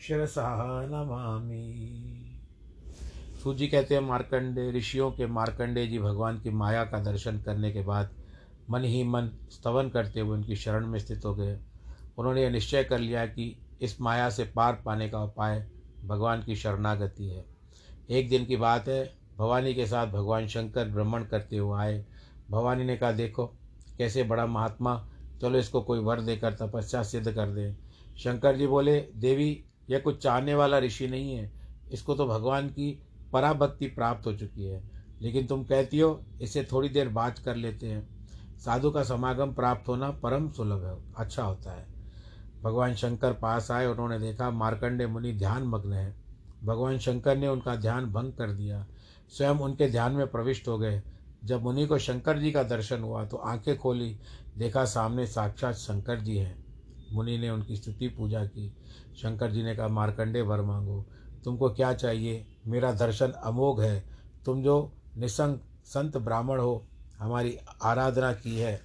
शिरसा 0.00 0.82
नमामि। 0.86 1.66
सूजी 3.42 3.66
कहते 3.66 3.94
हैं, 3.94 4.02
मार्कंडे, 4.02 4.70
ऋषियों 4.72 5.10
के 5.10 5.26
मार्कंडे 5.26 5.86
जी 5.86 5.98
भगवान 5.98 6.40
की 6.40 6.50
माया 6.50 6.84
का 6.84 7.02
दर्शन 7.04 7.38
करने 7.38 7.72
के 7.72 7.82
बाद 7.82 8.10
मन 8.70 8.84
ही 8.84 9.04
मन 9.04 9.30
स्तवन 9.50 9.88
करते 9.88 10.20
हुए 10.20 10.30
उनकी 10.30 10.56
शरण 10.56 10.86
में 10.86 10.98
स्थित 10.98 11.24
हो 11.24 11.34
गए। 11.34 11.58
उन्होंने 12.18 12.42
यह 12.42 12.50
निश्चय 12.50 12.84
कर 12.84 12.98
लिया 12.98 13.26
कि 13.26 13.56
इस 13.82 14.00
माया 14.00 14.30
से 14.30 14.44
पार 14.44 14.82
पाने 14.84 15.08
का 15.08 15.22
उपाय 15.22 15.70
भगवान 16.04 16.42
की 16.42 16.56
शरणागति 16.56 17.28
है। 17.28 17.44
एक 18.10 18.28
दिन 18.28 18.44
की 18.44 18.56
बात 18.56 18.88
है 18.88 19.19
भवानी 19.40 19.74
के 19.74 19.86
साथ 19.86 20.06
भगवान 20.06 20.46
शंकर 20.46 20.88
भ्रमण 20.88 21.24
करते 21.24 21.56
हुए 21.56 21.78
आए। 21.78 22.06
भवानी 22.50 22.84
ने 22.84 22.96
कहा, 22.96 23.12
देखो, 23.12 23.46
कैसे 23.98 24.22
बड़ा 24.22 24.46
महात्मा। 24.46 25.08
चलो 25.42 25.58
इसको 25.58 25.80
कोई 25.80 25.98
वर 25.98 26.20
देकर 26.20 26.54
तपस्या 26.54 27.02
सिद्ध 27.02 27.32
कर 27.32 27.46
दे। 27.46 27.76
शंकर 28.18 28.56
जी 28.56 28.66
बोले, 28.66 29.08
देवी, 29.16 29.64
यह 29.90 29.98
कुछ 29.98 30.22
चाहने 30.22 30.54
वाला 30.54 30.78
ऋषि 30.78 31.08
नहीं 31.08 31.34
है। 31.34 31.52
इसको 31.92 32.14
तो 32.14 32.26
भगवान 32.26 32.68
की 32.68 33.02
पराभक्ति 33.32 33.86
प्राप्त 33.86 34.26
हो 34.26 34.32
चुकी 34.32 34.64
है। 34.64 34.90
लेकिन 35.22 35.46
तुम 35.46 35.64
कहती 35.64 35.98
हो, 35.98 36.24
इसे 36.40 36.68
थोड़ी 36.72 36.88
देर 36.88 37.08
बात 37.08 37.38
कर 37.38 37.56
लेते 37.56 37.86
हैं। 37.86 38.08
साधु 38.58 38.90
का 38.90 39.02
समागम 39.02 39.52
प्राप्त 39.52 39.88
होना 39.88 40.10
परम 40.10 40.50
सुलभ 40.50 40.84
है 40.84 41.14
अच्छा 41.16 41.42
होता 41.42 41.72
है। 41.72 41.86
भगवान 42.62 42.94
शंकर 42.94 43.32
पास 43.32 43.70
आए, 43.70 43.86
उन्होंने 43.86 44.18
देखा, 44.18 44.50
मार्कंडे 44.50 45.06
मुनि 45.06 45.32
ध्यान 45.32 45.62
मग्न 45.62 45.92
है। 45.92 46.14
भगवान 46.64 46.98
शंकर 46.98 47.36
ने 47.36 47.48
उनका 47.48 47.76
ध्यान 47.76 48.06
भंग 48.06 48.32
कर 48.32 48.50
दिया। 48.50 48.86
स्वयं 49.30 49.54
उनके 49.54 49.90
ध्यान 49.90 50.12
में 50.12 50.26
प्रविष्ट 50.26 50.68
हो 50.68 50.78
गए। 50.78 51.02
जब 51.44 51.62
मुनि 51.62 51.86
को 51.86 51.98
शंकर 51.98 52.38
जी 52.38 52.52
का 52.52 52.62
दर्शन 52.62 53.00
हुआ 53.00 53.24
तो 53.24 53.36
आँखें 53.36 53.78
खोली, 53.78 54.18
देखा 54.58 54.84
सामने 54.84 55.26
साक्षात 55.26 55.74
शंकर 55.74 56.20
जी 56.20 56.36
हैं। 56.36 56.64
मुनि 57.12 57.38
ने 57.38 57.50
उनकी 57.50 57.76
स्तुति, 57.76 58.08
पूजा 58.08 58.44
की। 58.44 58.76
शंकर 59.16 59.50
जी 59.50 59.62
ने 59.62 59.76
कहा, 59.76 59.88
मार्कंडे 59.88 60.40
वर 60.40 60.60
मांगो। 60.60 61.06
तुमको 61.44 61.70
क्या 61.70 61.94
चाहिए? 61.94 62.46
मेरा 62.66 62.92
दर्शन 62.92 63.30
अमोघ 63.30 63.80
है। 63.80 64.04
तुम 64.44 64.62
जो 64.62 64.92
निसंग 65.16 65.58
संत 65.84 66.16
ब्राह्मण 66.16 66.60
हो, 66.60 66.86
हमारी 67.18 67.58
आराधना 67.82 68.32
की 68.32 68.58
है। 68.58 68.82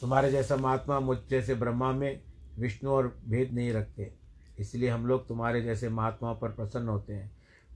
तुम्हारे 0.00 0.30
जैसा 0.30 0.56
महात्मा 0.56 1.00
मुझ 1.00 1.18
जैसे 1.30 1.54
ब्रह्मा 1.54 1.92
में 1.92 2.22
विष्णु 2.58 2.90
और 2.90 3.20
भेद 3.28 3.52
नहीं 3.52 3.72
रखते। 3.72 4.15
इसलिए 4.58 4.88
हम 4.88 5.06
लोग 5.06 5.26
तुम्हारे 5.28 5.62
जैसे 5.62 5.88
महात्माओं 5.88 6.36
पर 6.36 6.48
प्रसन्न 6.48 6.88
होते 6.88 7.12
हैं। 7.12 7.30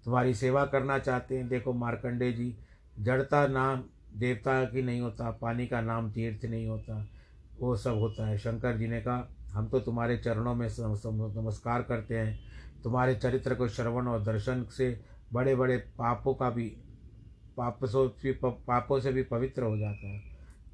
तुम्हारी 0.05 0.35
सेवा 0.35 0.65
करना 0.65 0.99
चाहते 0.99 1.37
हैं। 1.37 1.49
देखो 1.49 1.73
मार्कंडे 1.73 2.33
जी, 2.33 2.57
जड़ता 3.01 3.47
नाम 3.47 3.83
देवता 4.15 4.65
की 4.65 4.83
नहीं 4.83 5.01
होता, 5.01 5.31
पानी 5.31 5.67
का 5.67 5.81
नाम 5.81 6.11
तीर्थ 6.11 6.45
नहीं 6.45 6.67
होता, 6.67 7.07
वो 7.61 7.77
सब 7.77 7.95
होता 7.95 8.27
है। 8.29 8.39
शंकर 8.39 8.77
जी 8.77 8.89
ने 8.89 9.01
कहा, 9.01 9.29
हम 9.53 9.69
तो 9.69 9.81
तुम्हारे 9.81 10.17
चरणों 10.19 10.55
में 10.55 10.69
नमस्कार 10.71 11.83
करते 11.83 12.19
हैं। 12.19 12.39
तुम्हारे 12.83 13.15
चरित्र 13.15 13.55
को 13.55 13.69
श्रवण 13.69 14.07
और 14.07 14.23
दर्शन 14.23 14.65
से 14.65 15.01
बड़े 15.33 15.55
बड़े 15.55 15.77
पापों 15.99 16.35
का 16.35 16.51
भी, 16.51 16.67
पाप 17.57 17.85
से, 17.85 18.33
पापों 18.43 19.01
से 19.01 19.13
भी 19.13 19.23
पवित्र 19.23 19.63
हो 19.63 19.77
जाता 19.79 20.09
है। 20.09 20.23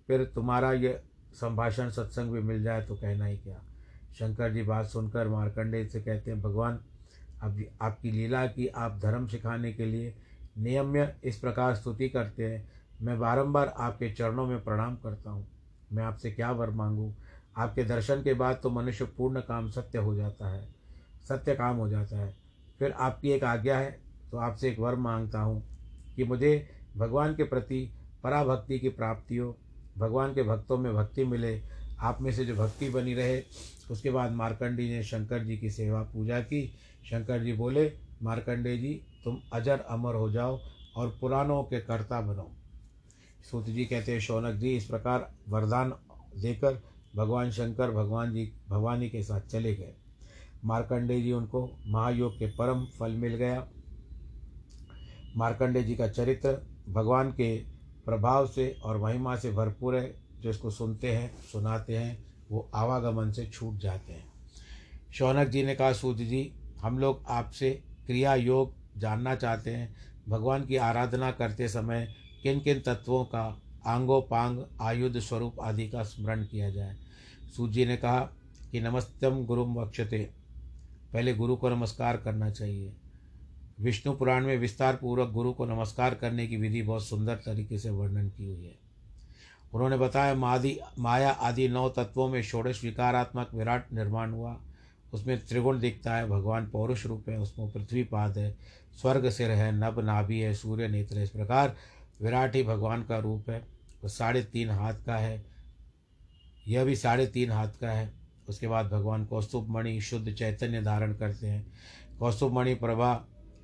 फिर 0.06 0.24
तुम्हारा 0.24 0.72
ये 0.72 1.00
संभाषण, 1.32 1.88
सत्संग 1.90 2.32
भी 2.32 2.40
मिल 2.40 2.62
जाए 2.62 2.82
तो 2.82 2.94
कहना 2.94 3.24
ही 3.24 3.36
क्या? 3.36 3.60
शंकर 4.16 4.52
जी 4.52 4.62
बात 4.62 4.86
सुनकर 4.86 5.28
मार्कंडे 5.28 5.84
से 5.86 6.00
कहते 6.00 6.30
हैं, 6.30 6.40
भगवान, 6.42 6.78
अब 7.42 7.62
आपकी 7.82 8.10
लीला 8.10 8.46
की 8.46 8.66
आप 8.68 8.98
धर्म 9.02 9.26
सिखाने 9.26 9.72
के 9.72 9.86
लिए 9.86 10.14
नियम्य 10.58 11.14
इस 11.24 11.38
प्रकार 11.38 11.74
स्तुति 11.74 12.08
करते 12.08 12.44
हैं। 12.44 12.68
मैं 13.02 13.18
बारंबार 13.18 13.74
आपके 13.78 14.10
चरणों 14.10 14.46
में 14.46 14.62
प्रणाम 14.64 14.96
करता 14.96 15.30
हूँ। 15.30 15.46
मैं 15.92 16.04
आपसे 16.04 16.30
क्या 16.30 16.50
वर 16.52 16.70
मांगूँ? 16.70 17.14
आपके 17.56 17.84
दर्शन 17.84 18.22
के 18.22 18.34
बाद 18.34 18.60
तो 18.62 18.70
मनुष्य 18.70 19.04
पूर्ण 19.18 19.40
काम 19.40 19.68
सत्य 19.70 19.98
हो 19.98 20.14
जाता 20.14 20.48
है, 20.48 20.66
सत्य 21.28 21.54
काम 21.54 21.76
हो 21.76 21.88
जाता 21.88 22.18
है। 22.18 22.34
फिर 22.78 22.92
आपकी 22.92 23.30
एक 23.30 23.44
आज्ञा 23.44 23.78
है 23.78 23.90
तो 24.30 24.38
आपसे 24.38 24.68
एक 24.68 24.78
वर 24.78 24.94
माँगता 24.96 25.40
हूँ 25.40 25.62
कि 26.16 26.24
मुझे 26.24 26.68
भगवान 26.96 27.34
के 27.34 27.44
प्रति 27.44 27.88
पराभक्ति 28.24 28.78
की 28.78 28.88
प्राप्ति 28.88 29.36
हो। 29.36 29.56
भगवान 29.98 30.34
के 30.34 30.42
भक्तों 30.42 30.76
में 30.78 30.92
भक्ति 30.94 31.24
मिले 31.24 31.56
आप 32.00 32.18
में 32.20 32.32
से 32.32 32.44
जो 32.44 32.54
भक्ति 32.54 32.88
बनी 32.88 33.14
रहे, 33.14 33.42
उसके 33.90 34.10
बाद 34.10 34.32
मार्कंडी 34.32 34.88
ने 34.88 35.02
शंकर 35.02 35.44
जी 35.44 35.56
की 35.56 35.70
सेवा 35.70 36.02
पूजा 36.02 36.40
की। 36.40 36.76
शंकर 37.10 37.44
जी 37.44 37.52
बोले 37.52 37.92
मार्कंडे 38.22 38.78
जी, 38.78 39.02
तुम 39.24 39.40
अजर 39.52 39.80
अमर 39.80 40.14
हो 40.14 40.30
जाओ 40.30 40.60
और 40.96 41.18
पुराणों 41.20 41.62
के 41.62 41.80
कर्ता 41.80 42.20
बनो। 42.20 42.52
सूत 43.50 43.66
जी 43.66 43.84
कहते 43.84 44.12
हैं, 44.12 44.20
शौनक 44.20 44.54
जी, 44.54 44.76
इस 44.76 44.84
प्रकार 44.84 45.32
वरदान 45.48 45.90
देकर 46.36 46.82
भगवान 47.16 47.50
शंकर 47.50 47.90
भगवान 47.90 48.32
जी, 48.32 48.52
भवानी 48.68 49.10
के 49.10 49.22
साथ 49.22 49.40
चले 49.40 49.74
गए। 49.74 49.94
मार्कंडे 50.64 51.20
जी 51.20 51.32
उनको 51.32 51.78
महायोग 51.86 52.38
के 52.38 52.46
परम 52.46 52.84
फल 52.84 53.12
मिल 53.12 53.34
गया। 53.34 53.68
मार्कंडे 55.36 55.82
जी 55.82 55.96
का 55.96 56.08
चरित्र 56.08 56.66
भगवान 56.88 57.32
के 57.32 57.56
प्रभाव 58.04 58.46
से 58.46 58.76
और 58.82 58.98
महिमा 58.98 59.36
से 59.36 59.52
भरपूर 59.52 59.96
है। 59.96 60.25
जो 60.40 60.50
इसको 60.50 60.70
सुनते 60.70 61.12
हैं, 61.12 61.42
सुनाते 61.52 61.96
हैं, 61.96 62.24
वो 62.50 62.70
आवागमन 62.74 63.32
से 63.32 63.46
छूट 63.46 63.76
जाते 63.76 64.12
हैं। 64.12 64.24
शौनक 65.14 65.48
जी 65.48 65.62
ने 65.62 65.74
कहा 65.74 65.92
सूद 65.92 66.16
जी, 66.16 66.52
हम 66.80 66.98
लोग 66.98 67.24
आपसे 67.28 67.82
क्रिया 68.06 68.34
योग 68.34 68.74
जानना 68.98 69.34
चाहते 69.34 69.70
हैं। 69.70 69.96
भगवान 70.28 70.66
की 70.66 70.76
आराधना 70.76 71.30
करते 71.30 71.68
समय 71.68 72.14
किन 72.42 72.60
किन 72.60 72.80
तत्वों 72.80 73.24
का 73.24 73.62
आंगो 73.86 74.20
पांग 74.20 74.60
आयुध 74.80 75.18
स्वरूप 75.18 75.60
आदि 75.60 75.88
का 75.88 76.02
स्मरण 76.02 76.44
किया 76.44 76.70
जाए? 76.70 76.96
सूत 77.56 77.70
जी 77.70 77.86
ने 77.86 77.96
कहा 77.96 78.20
कि 78.72 78.80
नमस्तम 78.80 79.46
गुरु 79.46 79.64
वक्षते। 79.64 80.30
पहले 81.12 81.34
गुरु 81.34 81.56
को 81.56 81.68
नमस्कार 81.70 82.16
करना 82.16 82.50
चाहिए। 82.50 82.96
विष्णु 83.80 84.14
पुराण 84.14 84.46
में 84.46 84.58
विस्तार 84.58 84.96
पूर्वक 84.96 85.30
गुरु 85.30 85.52
को 85.52 85.66
नमस्कार 85.66 86.14
करने 86.14 86.46
की 86.46 86.56
विधि 86.56 86.82
बहुत 86.82 87.06
सुंदर 87.06 87.36
तरीके 87.36 87.78
से 87.78 87.90
वर्णन 87.90 88.28
की 88.28 88.44
हुई 88.44 88.64
है। 88.64 88.85
उन्होंने 89.76 89.96
बताया 89.96 90.34
मादि, 90.34 90.78
माया 90.98 91.30
आदि 91.30 91.68
नौ 91.68 91.88
तत्वों 91.88 92.28
में 92.28 92.42
षोडश 92.42 92.82
विकारात्मक 92.84 93.50
विराट 93.54 93.92
निर्माण 93.92 94.32
हुआ। 94.32 94.56
उसमें 95.12 95.38
त्रिगुण 95.46 95.78
दिखता 95.78 96.14
है, 96.16 96.28
भगवान 96.28 96.66
पौरुष 96.66 97.04
रूप 97.06 97.28
है, 97.28 97.38
उसमें 97.38 97.70
पृथ्वी 97.70 98.04
पाद 98.04 98.38
है, 98.38 98.56
स्वर्ग 99.00 99.28
सिर 99.30 99.50
है, 99.50 99.70
नभ 99.72 100.00
नाभि 100.00 100.38
है, 100.40 100.54
सूर्य 100.54 100.88
नेत्र 100.88 101.18
इस 101.18 101.30
प्रकार 101.30 101.76
विराट 102.22 102.54
ही 102.54 102.62
भगवान 102.62 103.02
का 103.02 103.18
रूप 103.18 103.50
है। 103.50 103.58
वो 104.02 104.08
साढ़े 104.08 104.42
तीन 104.42 104.70
हाथ 104.70 104.94
का 105.06 105.16
है, 105.16 105.44
यह 106.68 106.84
भी 106.84 106.96
साढ़े 106.96 107.26
तीन 107.26 107.50
हाथ 107.50 107.78
का 107.80 107.90
है। 107.90 108.12
उसके 108.48 108.68
बाद 108.68 108.86
भगवान 108.86 109.24
कौस्तुभ 109.24 109.68
मणि 109.68 110.00
शुद्ध 110.00 110.32
चैतन्य 110.32 110.82
धारण 110.82 111.14
करते 111.14 111.46
हैं। 111.46 111.66
कौस्तुभ 112.18 112.52
मणि 112.52 112.74
प्रभा 112.74 113.14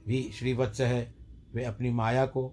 भी 0.06 0.22
श्रीवत्स 0.38 0.80
है, 0.80 1.14
वे 1.54 1.64
अपनी 1.64 1.90
माया 1.90 2.26
को 2.26 2.52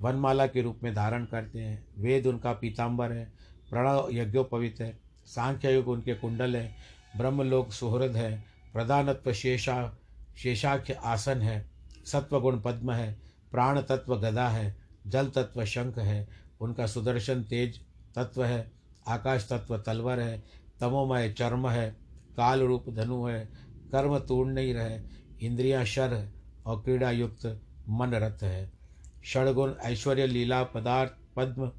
वनमाला 0.00 0.46
के 0.46 0.62
रूप 0.62 0.80
में 0.82 0.94
धारण 0.94 1.24
करते 1.24 1.58
हैं। 1.58 1.86
वेद 1.98 2.26
उनका 2.26 2.52
पीताम्बर 2.52 3.12
है 3.12 3.24
प्रणव 3.70 4.08
यज्ञोपवित 4.12 4.80
है 4.80 4.98
सांख्य 5.26 5.74
युग 5.74 5.88
उनके 5.88 6.14
कुंडल 6.14 6.56
है, 6.56 6.74
ब्रह्मलोक 7.16 7.72
सुहृद 7.72 8.16
है, 8.16 8.44
प्रधानत्व 8.72 9.32
शेषा, 9.32 9.98
शेषाख्य 10.36 10.92
आसन 10.92 11.42
है, 11.42 11.70
सत्वगुण 12.06 12.60
पद्म 12.60 12.92
है 12.92 13.18
प्राण 13.50 13.80
तत्व 13.80 14.16
गदा 14.16 14.48
है 14.48 14.76
जल 15.06 15.28
तत्व 15.28 15.64
शंख 15.64 15.98
है, 15.98 16.28
उनका 16.60 16.86
सुदर्शन 16.86 17.42
तेज 17.42 17.80
तत्व 18.14 18.44
है, 18.44 18.70
आकाश 19.08 19.48
तत्व 19.52 19.78
तलवर 19.78 20.20
है, 20.20 20.42
तमोमय 20.80 21.32
चर्म 21.32 21.68
है, 21.68 21.90
काल 22.36 22.62
रूप 22.62 22.90
धनु 22.90 23.24
है, 23.26 23.44
कर्म 23.92 24.18
तूर्ण 24.18 24.52
नहीं 24.52 24.74
रहे 24.74 25.00
इंद्रियाँ 25.46 25.84
शर 25.84 26.28
और 26.66 26.82
क्रीड़ा 26.82 27.10
युक्त 27.10 27.60
मन 27.88 28.10
रथ 28.14 28.42
है। 28.42 28.77
षडगुण 29.24 29.74
ऐश्वर्य, 29.82 30.26
लीला, 30.26 30.62
पदार्थ, 30.62 31.12
पद्म, 31.36 31.72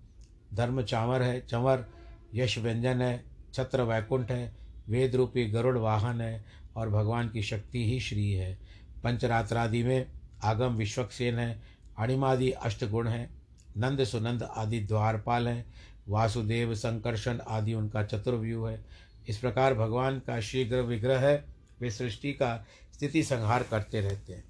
धर्म, 0.54 0.82
चावर 0.82 1.22
है, 1.22 1.48
चंवर, 1.48 1.86
यश, 2.34 2.58
व्यंजन 2.58 3.02
है, 3.02 3.24
छत्र, 3.54 3.82
वैकुंठ 3.82 4.32
है, 4.32 4.56
वेद 4.90 5.16
रूपी 5.16 5.46
गरुड़ 5.46 5.78
वाहन 5.78 6.22
है, 6.22 6.46
और 6.76 6.90
भगवान 6.90 7.30
की 7.30 7.44
शक्ति 7.44 7.86
ही 7.86 8.00
श्री 8.00 8.32
है। 8.32 8.60
पंचरात्रादि 9.04 9.84
में 9.84 10.12
आगम 10.44 10.76
विश्वक्सेन 10.76 11.40
है, 11.40 11.62
अणिमादि 11.98 12.52
अष्टगुण 12.52 13.08
है, 13.08 13.30
नंद 13.78 14.04
सुनंद 14.04 14.44
आदि 14.44 14.80
द्वारपाल 14.80 15.48
हैं, 15.48 15.74
वासुदेव, 16.08 16.76
संकर्षण 16.76 17.40
आदि 17.48 17.74
उनका 17.74 18.04
चतुर्व्यूह 18.04 18.72
है। 18.72 18.86
इस 19.30 19.38
प्रकार 19.38 19.74
भगवान 19.74 20.20
का 20.20 20.40
शीघ्र 20.40 20.82
विग्रह 20.82 21.20
है, 21.20 21.46
वे 21.82 21.92
सृष्टि 21.92 22.34
का 22.34 22.66
स्थिति 22.94 23.24
संहार 23.24 23.64
करते 23.64 24.02
रहते 24.02 24.34
हैं। 24.34 24.44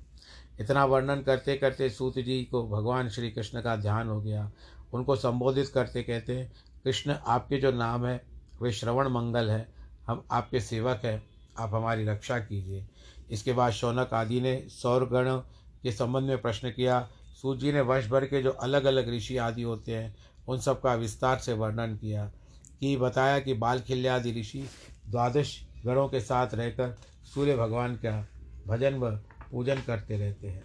इतना 0.60 0.86
वर्णन 0.86 1.22
करते 1.22 1.58
करते 1.58 1.90
सूत 1.90 2.14
जी 2.14 2.44
को 2.44 2.68
भगवान 2.68 3.10
श्री 3.10 3.32
कृष्ण 3.32 3.62
का 3.62 3.76
ध्यान 3.76 4.08
हो 4.08 4.22
गया। 4.22 4.52
उनको 4.94 5.16
संबोधित 5.16 5.68
करते 5.68 6.04
कहते 6.04 6.38
हैं 6.38 6.54
कृष्ण, 6.84 7.12
आपके 7.12 7.58
जो 7.58 7.72
नाम 7.72 8.06
है, 8.06 8.26
वे 8.62 8.72
श्रवण 8.72 9.08
मंगल 9.08 9.50
है। 9.50 9.74
हम 10.08 10.24
आपके 10.32 10.60
सेवक 10.60 11.02
हैं। 11.06 11.24
आप 11.60 11.74
हमारी 11.74 12.06
रक्षा 12.06 12.40
कीजिए। 12.40 12.88
इसके 13.32 13.54
बाद 13.54 13.72
शौनक 13.72 14.10
आदि 14.14 14.42
ने 14.42 14.66
सौरगण 14.70 15.38
के 15.84 15.92
संबंध 15.92 16.24
में 16.24 16.42
प्रश्न 16.42 16.72
किया। 16.72 17.10
सूत 17.42 17.60
जी 17.60 17.72
ने 17.72 17.82
वर्ष 17.82 18.08
भर 18.08 18.26
के 18.26 18.42
जो 18.44 18.52
अलग 18.52 18.86
अलग 18.86 19.10
ऋषि 19.10 19.38
आदि 19.38 19.62
होते 19.62 19.96
हैं, 19.96 20.18
उन 20.48 20.60
सब 20.60 20.82
का 20.82 20.94
विस्तार 20.94 21.38
से 21.38 21.54
वर्णन 21.54 21.96
किया 21.96 22.32
कि 22.80 22.98
बताया 22.98 23.40
कि 23.40 23.54
बाल 23.54 23.80
खिल्यादि 23.80 24.40
ऋषि 24.40 24.70
द्वादश 25.10 25.68
गणों 25.86 26.10
के 26.10 26.20
साथ 26.20 26.48
रहकर 26.54 26.98
सूर्य 27.34 27.58
भगवान 27.58 27.96
का 27.96 28.28
भजन 28.68 28.96
व 28.96 29.20
पूजन 29.52 29.76
करते 29.88 30.18
रहते 30.18 30.48
हैं। 30.48 30.64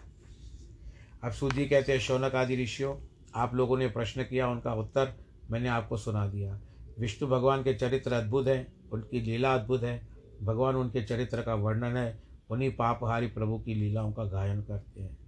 अब 1.24 1.32
सूजी 1.32 1.66
कहते 1.66 1.92
हैं 1.92 1.98
शौनक 1.98 2.34
आदि 2.34 2.62
ऋषियों, 2.62 2.96
आप 3.34 3.54
लोगों 3.54 3.78
ने 3.78 3.88
प्रश्न 3.88 4.22
किया, 4.22 4.48
उनका 4.48 4.74
उत्तर 4.74 5.14
मैंने 5.50 5.68
आपको 5.68 5.96
सुना 5.96 6.26
दिया। 6.26 6.60
विष्णु 6.98 7.28
भगवान 7.28 7.62
के 7.62 7.74
चरित्र 7.74 8.12
अद्भुत 8.12 8.46
हैं, 8.46 8.90
उनकी 8.92 9.20
लीला 9.20 9.54
अद्भुत 9.54 9.82
है। 9.82 10.08
भगवान 10.42 10.76
उनके 10.76 11.02
चरित्र 11.02 11.42
का 11.42 11.54
वर्णन 11.54 11.96
है, 11.96 12.22
उन्हीं 12.50 12.70
पापहारी 12.70 13.26
प्रभु 13.26 13.58
की 13.58 13.74
लीलाओं 13.74 14.12
का 14.12 14.24
गायन 14.24 14.62
करते 14.62 15.02
हैं। 15.02 15.18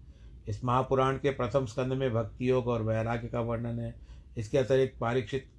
इस 0.48 0.64
महापुराण 0.64 1.16
के 1.16 1.30
प्रथम 1.30 1.66
स्कंद 1.66 1.92
में 1.92 2.14
भक्ति 2.14 2.50
योग 2.50 2.66
और 2.66 2.82
वैराग्य 2.82 3.28
का 3.28 3.40
वर्णन 3.40 3.80
है। 3.80 3.94
इसके 4.36 4.58
अतिरिक्त 4.58 4.98
परीक्षित 4.98 5.50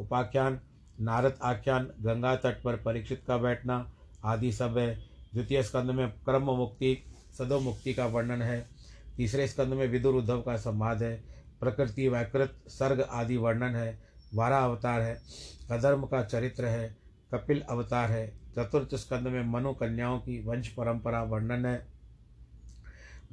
उपाख्यान, 0.00 0.60
नारद 1.00 1.38
आख्यान, 1.42 1.84
गंगा 2.00 2.36
तट 2.36 2.62
पर 2.62 2.76
परीक्षित 2.76 3.22
का 3.26 3.36
बैठना 3.36 3.92
आदि 4.24 4.52
सब 4.52 4.78
है। 4.78 4.94
द्वितीय 5.34 5.62
स्कंद 5.62 5.90
में 5.90 6.08
कर्म 6.08 6.42
मुक्ति 6.42 7.04
सदो 7.38 7.60
मुक्ति 7.60 7.94
का 7.94 8.06
वर्णन 8.06 8.42
है। 8.42 8.68
तीसरे 9.16 9.48
स्कंद 9.48 9.68
में 9.68 9.88
विदुर 9.88 10.14
उद्धव 10.14 10.40
का 10.40 10.56
संवाद 10.56 11.02
है। 11.02 11.24
प्रकृति 11.60 12.08
वैकृत, 12.08 12.64
सर्ग 12.68 13.00
आदि 13.00 13.36
वर्णन 13.36 13.76
है। 13.76 14.08
वारा 14.34 14.58
अवतार 14.58 15.00
है। 15.00 15.22
अधर्म 15.70 16.06
का 16.06 16.24
चरित्र 16.24 16.66
है। 16.66 16.96
कपिल 17.34 17.60
अवतार 17.60 18.10
है। 18.10 18.38
चतुर्थ 18.58 18.94
स्कंद 18.94 19.28
में 19.28 19.44
मनु 19.44 19.72
कन्याओं 19.72 20.18
की 20.18 20.44
वंश 20.44 20.68
परंपरा 20.68 21.22
वर्णन 21.22 21.66
है। 21.66 21.86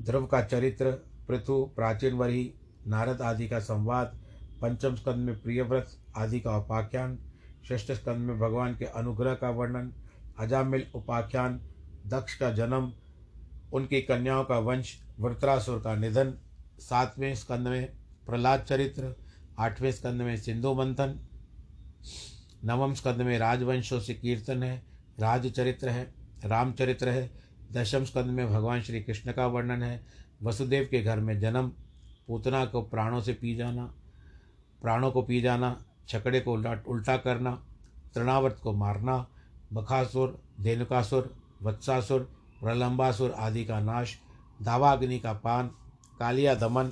ध्रुव 0.02 0.26
का 0.26 0.42
चरित्र, 0.42 0.92
पृथु, 1.28 1.72
प्राचीन 1.76 2.14
वरी 2.14 2.54
नारद 2.88 3.22
आदि 3.22 3.50
का 3.50 3.60
संवाद, 3.60 4.20
पंचम 4.62 4.96
स्कंद 4.96 5.16
में 5.16 5.42
प्रियव्रत 5.42 5.98
आदि 6.18 6.40
का 6.40 6.58
उपाख्यान, 6.58 7.20
षष्ठ 7.72 7.92
स्कंद 7.92 8.18
में 8.18 8.40
भगवान 8.40 8.78
के 8.78 8.86
अनुग्रह 8.86 9.34
का 9.34 9.50
वर्णन, 9.50 9.94
अजामिल 10.40 10.88
उपाख्यान, 10.96 11.62
दक्ष 12.08 12.36
का 12.36 12.52
जन्म 12.52 12.94
उनकी 13.74 14.02
कन्याओं 14.02 14.44
का 14.44 14.60
वंश 14.60 15.02
वृत्रासुर 15.20 15.80
का 15.80 15.96
निधन, 15.96 16.34
सातवें 16.80 17.36
स्कंद 17.36 17.68
में 17.68 17.90
प्रहलाद 18.26 18.60
चरित्र, 18.60 19.16
आठवें 19.60 19.92
स्कंद 19.92 20.22
में 20.22 20.38
सिंधु 20.38 20.74
मंथन, 20.74 21.20
नवम 22.66 22.94
स्कंद 22.94 23.22
में 23.22 23.40
राजवंशों 23.40 24.00
से 24.00 24.14
कीर्तन 24.14 24.64
है, 24.64 24.84
राजचरित्र 25.20 25.90
है, 25.90 26.14
रामचरित्र 26.46 27.10
है, 27.10 27.32
दशम 27.72 28.04
स्कंद 28.04 28.26
में 28.26 28.50
भगवान 28.50 28.82
श्री 28.82 29.02
कृष्ण 29.02 29.32
का 29.32 29.48
वर्णन 29.48 29.84
है, 29.84 30.06
वसुदेव 30.44 30.88
के 30.92 31.02
घर 31.02 31.20
में 31.20 31.40
जन्म, 31.40 31.72
पूतना 32.28 32.66
को 32.66 32.82
प्राणों 32.82 33.22
से 33.22 33.34
पी 33.34 33.56
जाना, 33.56 33.94
प्राणों 34.82 35.12
को 35.12 35.22
पी 35.22 35.42
जाना, 35.42 35.86
छकड़े 36.08 36.40
को 36.40 36.54
उल्टा 36.54 36.84
उल्टा 36.88 37.18
करना, 37.18 37.66
तृणावर्त 38.16 38.60
को 38.64 38.74
मारना, 38.74 39.28
बखासुर, 39.74 40.44
धेनुकासुर, 40.60 41.36
वत्सासुर 41.62 42.45
प्रलंबासुर 42.62 43.32
आदि 43.32 43.66
का 43.66 43.80
नाश, 43.80 44.18
दावाग्नि 44.62 45.20
का 45.20 45.34
पान, 45.34 45.68
कालिया 46.20 46.56
दमन, 46.56 46.92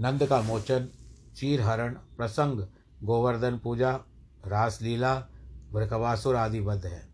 नंद 0.00 0.26
का 0.26 0.40
मोचन, 0.40 0.88
चीरहरण, 1.36 1.94
प्रसंग, 1.94 2.66
गोवर्धन 3.02 3.58
पूजा, 3.58 4.00
रासलीला 4.46 5.26
वृखवासुर 5.72 6.36
आदि 6.36 6.60
वध 6.60 6.86
है। 6.86 7.08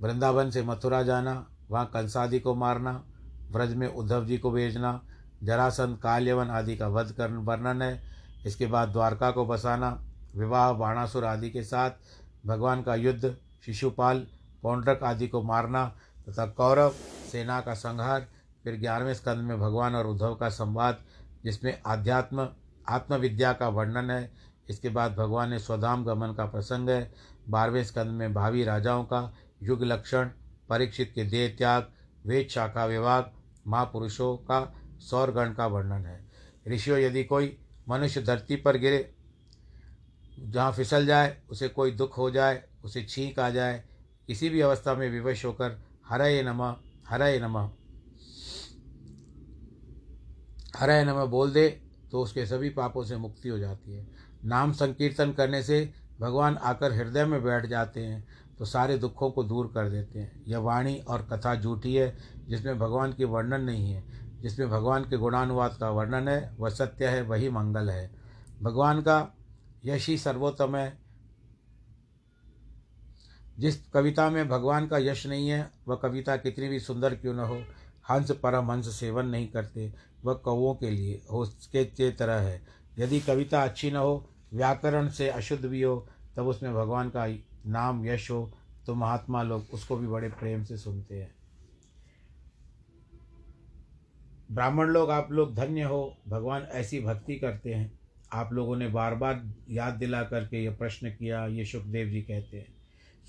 वृंदावन 0.00 0.50
से 0.50 0.62
मथुरा 0.62 1.02
जाना, 1.02 1.46
वहाँ 1.70 1.86
कंसादि 1.86 2.40
को 2.40 2.54
मारना, 2.54 3.04
व्रज 3.50 3.74
में 3.74 3.88
उद्धव 3.88 4.26
जी 4.26 4.38
को 4.38 4.50
भेजना, 4.50 5.02
जरासंध, 5.42 5.98
काल्यवन 5.98 6.48
आदि 6.50 6.76
का 6.76 6.88
वध 6.88 7.12
कर 7.12 7.30
वर्णन 7.30 7.82
है। 7.82 8.02
इसके 8.46 8.66
बाद 8.66 8.88
द्वारका 8.88 9.30
को 9.30 9.46
बसाना, 9.46 10.04
विवाह, 10.36 10.72
बाणासुर 10.72 11.24
आदि 11.24 11.50
के 11.50 11.62
साथ, 11.62 11.90
भगवान 12.46 12.82
का 12.82 12.94
युद्ध, 12.94 13.36
शिशुपाल, 13.66 14.26
पौंड्रक 14.62 15.02
आदि 15.02 15.28
को 15.28 15.42
मारना 15.42 15.94
तथा 16.28 16.46
कौरव, 16.46 16.94
सेना 17.32 17.60
का 17.60 17.74
संहार, 17.74 18.28
फिर 18.64 18.76
ग्यारहवें 18.76 19.14
स्कंद 19.14 19.38
में 19.38 19.60
भगवान 19.60 19.94
और 19.94 20.06
उद्धव 20.06 20.34
का 20.34 20.48
संवाद, 20.48 21.04
जिसमें 21.44 21.82
आध्यात्म, 21.86 22.48
आत्मविद्या 22.88 23.52
का 23.52 23.68
वर्णन 23.68 24.10
है। 24.10 24.32
इसके 24.70 24.88
बाद 24.88 25.14
भगवान 25.14 25.50
ने 25.50 25.58
स्वधाम 25.58 26.04
गमन 26.04 26.34
का 26.34 26.44
प्रसंग 26.44 26.90
है। 26.90 27.12
बारहवें 27.48 27.84
स्कंद 27.84 28.10
में 28.10 28.34
भावी 28.34 28.64
राजाओं 28.64 29.04
का 29.04 29.34
युग 29.62 29.84
लक्षण, 29.84 30.30
परीक्षित 30.68 31.12
के 31.14 31.24
देह 31.24 31.54
त्याग, 31.58 31.88
वेद 32.26 32.48
शाखा 32.48 32.84
विभाग, 32.84 33.32
महापुरुषों 33.66 34.36
का 34.36 34.74
सौरगण 35.00 35.52
का 35.52 35.66
वर्णन 35.66 36.06
है। 36.06 36.26
ऋषियों, 36.68 36.98
यदि 36.98 37.24
कोई 37.24 37.58
मनुष्य 37.88 38.22
धरती 38.22 38.56
पर 38.56 38.76
गिरे, 38.76 39.14
जहाँ 40.38 40.72
फिसल 40.72 41.06
जाए, 41.06 41.42
उसे 41.50 41.68
कोई 41.68 41.90
दुख 41.90 42.18
हो 42.18 42.30
जाए, 42.30 42.64
उसे 42.84 43.02
छींक 43.02 43.38
आ 43.38 43.50
जाए, 43.50 43.84
किसी 44.26 44.48
भी 44.48 44.60
अवस्था 44.60 44.94
में 44.94 45.10
विवश 45.10 45.44
होकर 45.44 45.87
हरय 46.08 46.42
नम 46.42 46.62
हरय 47.08 47.38
नम। 47.38 47.56
हरय 50.76 51.04
नम 51.04 51.24
बोल 51.26 51.52
दे 51.52 51.68
तो 52.10 52.22
उसके 52.22 52.46
सभी 52.46 52.70
पापों 52.70 53.04
से 53.04 53.16
मुक्ति 53.16 53.48
हो 53.48 53.58
जाती 53.58 53.92
है। 53.92 54.06
नाम 54.44 54.72
संकीर्तन 54.72 55.32
करने 55.32 55.62
से 55.62 55.92
भगवान 56.20 56.56
आकर 56.56 56.92
हृदय 56.92 57.24
में 57.24 57.42
बैठ 57.44 57.66
जाते 57.66 58.00
हैं 58.00 58.26
तो 58.58 58.64
सारे 58.64 58.98
दुखों 58.98 59.30
को 59.30 59.42
दूर 59.44 59.66
कर 59.66 59.88
देते 59.88 60.18
हैं। 60.18 60.44
यह 60.46 60.58
वाणी 60.58 60.96
और 60.98 61.22
कथा 61.22 61.54
झूठी 61.54 61.94
है, 61.94 62.16
जिसमें 62.48 62.78
भगवान 62.78 63.12
की 63.12 63.24
वर्णन 63.24 63.60
नहीं 63.60 63.92
है। 63.92 64.04
जिसमें 64.40 64.70
भगवान 64.70 65.04
के 65.04 65.16
गुणानुवाद 65.16 65.76
का 65.80 65.90
वर्णन 65.90 66.28
है, 66.28 66.56
वह 66.58 66.70
सत्य 66.70 67.06
है, 67.06 67.22
वही 67.22 67.48
मंगल 67.48 67.90
है। 67.90 68.10
भगवान 68.62 69.00
का 69.00 69.36
यश 69.84 70.08
ही 70.08 70.18
सर्वोत्तम 70.18 70.76
है 70.76 70.98
जिस 73.58 73.76
कविता 73.90 74.28
में 74.30 74.48
भगवान 74.48 74.86
का 74.86 74.98
यश 74.98 75.26
नहीं 75.26 75.48
है, 75.48 75.70
वह 75.88 75.96
कविता 75.96 76.36
कितनी 76.36 76.68
भी 76.68 76.80
सुंदर 76.80 77.14
क्यों 77.14 77.34
न 77.34 77.38
हो, 77.38 77.62
हंस 78.10 78.30
परम 78.32 78.70
हंस 78.70 78.88
सेवन 78.94 79.26
नहीं 79.26 79.48
करते, 79.48 79.92
वह 80.24 80.34
कौओं 80.34 80.74
के 80.74 80.90
लिए 80.90 81.20
हो 81.32 81.44
के 81.76 82.10
तरह 82.10 82.40
है। 82.40 82.60
यदि 82.98 83.20
कविता 83.20 83.62
अच्छी 83.62 83.90
न 83.90 83.96
हो, 83.96 84.30
व्याकरण 84.54 85.08
से 85.08 85.28
अशुद्ध 85.28 85.64
भी 85.64 85.82
हो, 85.82 86.08
तब 86.36 86.46
उसमें 86.46 86.74
भगवान 86.74 87.08
का 87.08 87.26
नाम 87.66 88.06
यश 88.06 88.30
हो 88.30 88.50
तो 88.86 88.94
महात्मा 88.94 89.42
लोग 89.42 89.64
उसको 89.72 89.96
भी 89.96 90.06
बड़े 90.06 90.28
प्रेम 90.28 90.64
से 90.64 90.76
सुनते 90.76 91.18
हैं। 91.18 91.34
ब्राह्मण 94.52 94.86
लोग, 94.86 95.10
आप 95.10 95.32
लोग 95.32 95.54
धन्य 95.54 95.82
हो, 95.82 96.16
भगवान 96.28 96.62
ऐसी 96.62 97.00
भक्ति 97.00 97.34
करते 97.34 97.74
हैं। 97.74 97.92
आप 98.32 98.52
लोगों 98.52 98.76
ने 98.76 98.88
बार 98.88 99.14
बार 99.14 99.42
याद 99.70 99.94
दिला 99.94 100.22
करके 100.22 100.64
ये 100.64 100.70
प्रश्न 100.70 101.10
किया, 101.10 101.46
ये 101.46 101.64
सुखदेव 101.64 102.08
जी 102.08 102.22
कहते 102.22 102.56
हैं। 102.56 102.77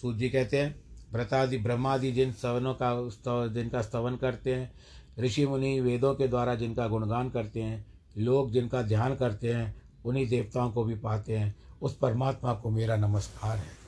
सूत 0.01 0.15
जी 0.15 0.29
कहते 0.29 0.57
हैं, 0.57 0.83
व्रतादि, 1.12 1.57
ब्रह्मादि 1.57 2.12
जिन 2.12 2.31
स्तवनों 2.31 2.73
का 2.73 3.09
स्तव 3.09 3.47
जिनका 3.47 3.81
स्तवन 3.81 4.15
करते 4.15 4.55
हैं, 4.55 4.73
ऋषि 5.19 5.45
मुनि 5.45 5.79
वेदों 5.79 6.15
के 6.15 6.27
द्वारा 6.27 6.55
जिनका 6.55 6.88
गुणगान 6.88 7.29
करते 7.29 7.62
हैं, 7.62 7.85
लोग 8.17 8.51
जिनका 8.51 8.81
ध्यान 8.81 9.15
करते 9.15 9.53
हैं, 9.53 9.81
उन्हीं 10.05 10.27
देवताओं 10.27 10.71
को 10.71 10.83
भी 10.83 10.95
पाते 10.95 11.38
हैं। 11.38 11.55
उस 11.81 11.97
परमात्मा 11.97 12.53
को 12.53 12.69
मेरा 12.69 12.95
नमस्कार 12.95 13.57
है। 13.57 13.79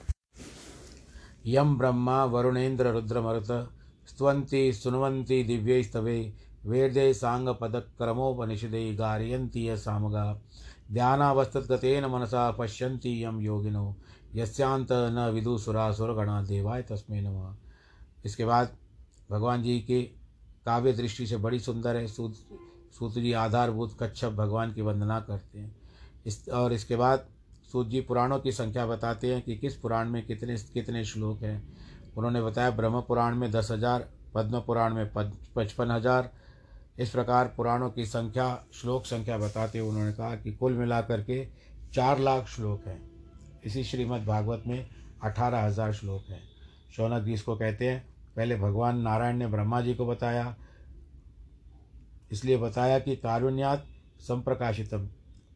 यम 1.46 1.78
ब्रह्मा 1.78 2.26
वरुणेन्द्र 2.26 2.88
रुद्रमरुत 2.88 3.70
स्तवंती 4.08 4.74
सुनवंती 4.74 5.44
दिव्य 5.44 5.84
स्तवे 5.84 6.34
वेदे 6.66 7.14
साङ्गपदक्रमोपनिषदे 7.14 8.94
गारयन्ति 8.94 9.70
य 9.70 9.78
सामगा। 9.78 10.42
ध्यानावस्थितगतेन 10.92 12.06
मनसा 12.06 12.52
पश्यन्ति 12.52 13.26
यम 13.26 13.40
योगिनो। 13.40 13.98
यस्यांत 14.36 14.92
न 14.92 15.30
विदुसुरा 15.34 15.92
सुरगणा 15.92 16.42
देवाय 16.42 16.82
तस्मै 16.82 17.22
नमः। 17.22 17.56
इसके 18.26 18.46
बाद 18.46 18.78
भगवान 19.32 19.64
जी 19.64 19.80
की 19.80 20.02
काव्य 20.66 20.94
दृष्टि 20.94 21.28
से 21.28 21.38
बड़ी 21.38 21.60
सुंदर 21.60 21.96
है, 21.96 22.08
सूत 22.08 22.36
सूत 22.92 23.14
जी 23.14 23.32
आधारभूत 23.34 23.96
कच्छप 24.00 24.32
भगवान 24.32 24.74
की 24.74 24.82
वंदना 24.82 25.20
करते 25.20 25.60
हैं। 25.60 25.76
इस, 26.26 26.50
और 26.50 26.74
इसके 26.74 26.96
बाद 26.96 27.26
सूत 27.72 27.88
जी 27.88 28.02
पुराणों 28.02 28.40
की 28.40 28.52
संख्या 28.52 28.86
बताते 28.86 29.34
हैं 29.34 29.42
कि 29.42 29.58
किस 29.58 29.76
पुराण 29.76 30.10
में 30.10 30.26
कितने 30.26 30.56
कितने 30.74 31.04
श्लोक 31.06 31.44
हैं। 31.44 31.62
उन्होंने 32.18 32.42
बताया, 32.42 32.72
ब्रह्म 32.72 33.02
पुराण 33.02 33.36
में 33.36 33.52
दस 33.52 33.72
हज़ार, 33.72 34.10
पद्म 34.34 34.60
पुराण 34.60 34.94
में 34.94 35.12
पचपन 35.56 35.92
हज़ार। 35.92 36.32
इस 37.00 37.10
प्रकार 37.10 37.54
पुराणों 37.58 37.90
की 37.90 38.06
संख्या, 38.06 38.64
श्लोक 38.74 39.06
संख्या 39.06 39.38
बताते 39.38 39.80
हुए 39.80 39.90
उन्होंने 39.90 40.14
कहा 40.14 40.36
कि 40.36 40.54
कुल 40.54 40.74
मिलाकर 40.74 41.22
के 41.22 41.46
चार 41.94 42.20
लाख 42.20 42.48
श्लोक 42.48 42.88
हैं। 42.88 43.11
इसी 43.66 43.84
श्रीमद् 43.84 44.26
भागवत 44.26 44.64
में 44.68 44.90
अठारह 45.24 45.60
हज़ार 45.60 45.94
श्लोक 45.94 46.24
हैं। 46.30 46.42
शौनक 46.98 47.24
जी 47.24 47.34
इसको 47.34 47.56
कहते 47.56 47.90
हैं। 47.90 48.10
पहले 48.36 48.56
भगवान 48.56 48.98
नारायण 48.98 49.38
ने 49.38 49.48
ब्रह्मा 49.48 49.82
जी 49.82 49.94
को 49.94 50.08
बताया। 50.08 50.56
इसलिए 52.32 52.58
बताया 52.58 53.00
कि 53.00 53.16
कारुण्यात 53.16 53.86
संप्रकाशितम। 54.20 55.10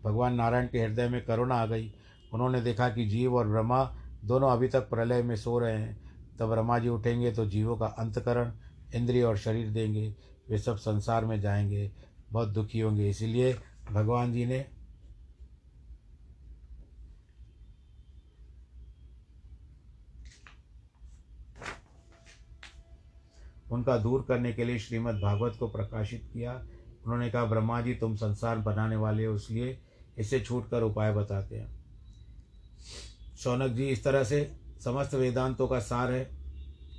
भगवान 0.03 0.33
नारायण 0.33 0.67
के 0.67 0.79
हृदय 0.79 1.09
में 1.09 1.25
करुणा 1.25 1.55
आ 1.55 1.65
गई। 1.65 1.93
उन्होंने 2.33 2.61
देखा 2.61 2.89
कि 2.89 3.05
जीव 3.05 3.35
और 3.35 3.47
ब्रह्मा 3.47 3.83
दोनों 4.25 4.51
अभी 4.51 4.67
तक 4.67 4.89
प्रलय 4.89 5.23
में 5.23 5.35
सो 5.35 5.59
रहे 5.59 5.77
हैं। 5.77 5.97
तब 6.39 6.49
ब्रह्मा 6.49 6.79
जी 6.79 6.89
उठेंगे 6.89 7.31
तो 7.31 7.45
जीवों 7.45 7.77
का 7.77 7.85
अंतकरण, 7.85 8.51
इंद्रिय 8.95 9.23
और 9.23 9.37
शरीर 9.37 9.69
देंगे। 9.69 10.15
वे 10.49 10.57
सब 10.57 10.77
संसार 10.77 11.25
में 11.25 11.39
जाएँगे, 11.41 11.91
बहुत 12.31 12.49
दुखी 12.49 12.79
होंगे। 12.79 13.09
इसीलिए 13.09 13.55
भगवान 13.91 14.33
जी 14.33 14.45
ने 14.45 14.65
उनका 23.71 23.97
दूर 23.97 24.25
करने 24.27 24.53
के 24.53 24.65
लिए 24.65 24.79
श्रीमद् 24.79 25.21
भागवत 25.21 25.55
को 25.59 25.67
प्रकाशित 25.67 26.29
किया। 26.33 26.53
उन्होंने 27.05 27.29
कहा, 27.29 27.45
ब्रह्मा 27.45 27.81
जी, 27.81 27.93
तुम 27.93 28.15
संसार 28.15 28.57
बनाने 28.57 28.95
वाले 28.95 29.25
हो, 29.25 29.35
इसलिए 29.35 29.77
इससे 30.17 30.39
छूट 30.39 30.69
कर 30.69 30.83
उपाय 30.83 31.13
बताते 31.13 31.55
हैं। 31.55 31.67
शौनक 33.37 33.71
जी, 33.71 33.87
इस 33.87 34.03
तरह 34.03 34.23
से 34.23 34.51
समस्त 34.83 35.13
वेदांतों 35.13 35.67
का 35.67 35.79
सार 35.79 36.11
है, 36.11 36.23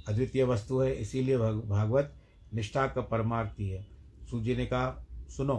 अद्वितीय 0.09 0.45
वस्तु 0.45 0.81
है, 0.81 0.95
इसीलिए 0.95 1.39
भागवत 1.39 2.15
निष्ठा 2.55 2.87
का 2.87 3.01
परमार्थी 3.01 3.69
है। 3.71 3.87
सूजी 4.31 4.57
ने 4.57 4.67
कहा, 4.67 5.07
सुनो 5.29 5.57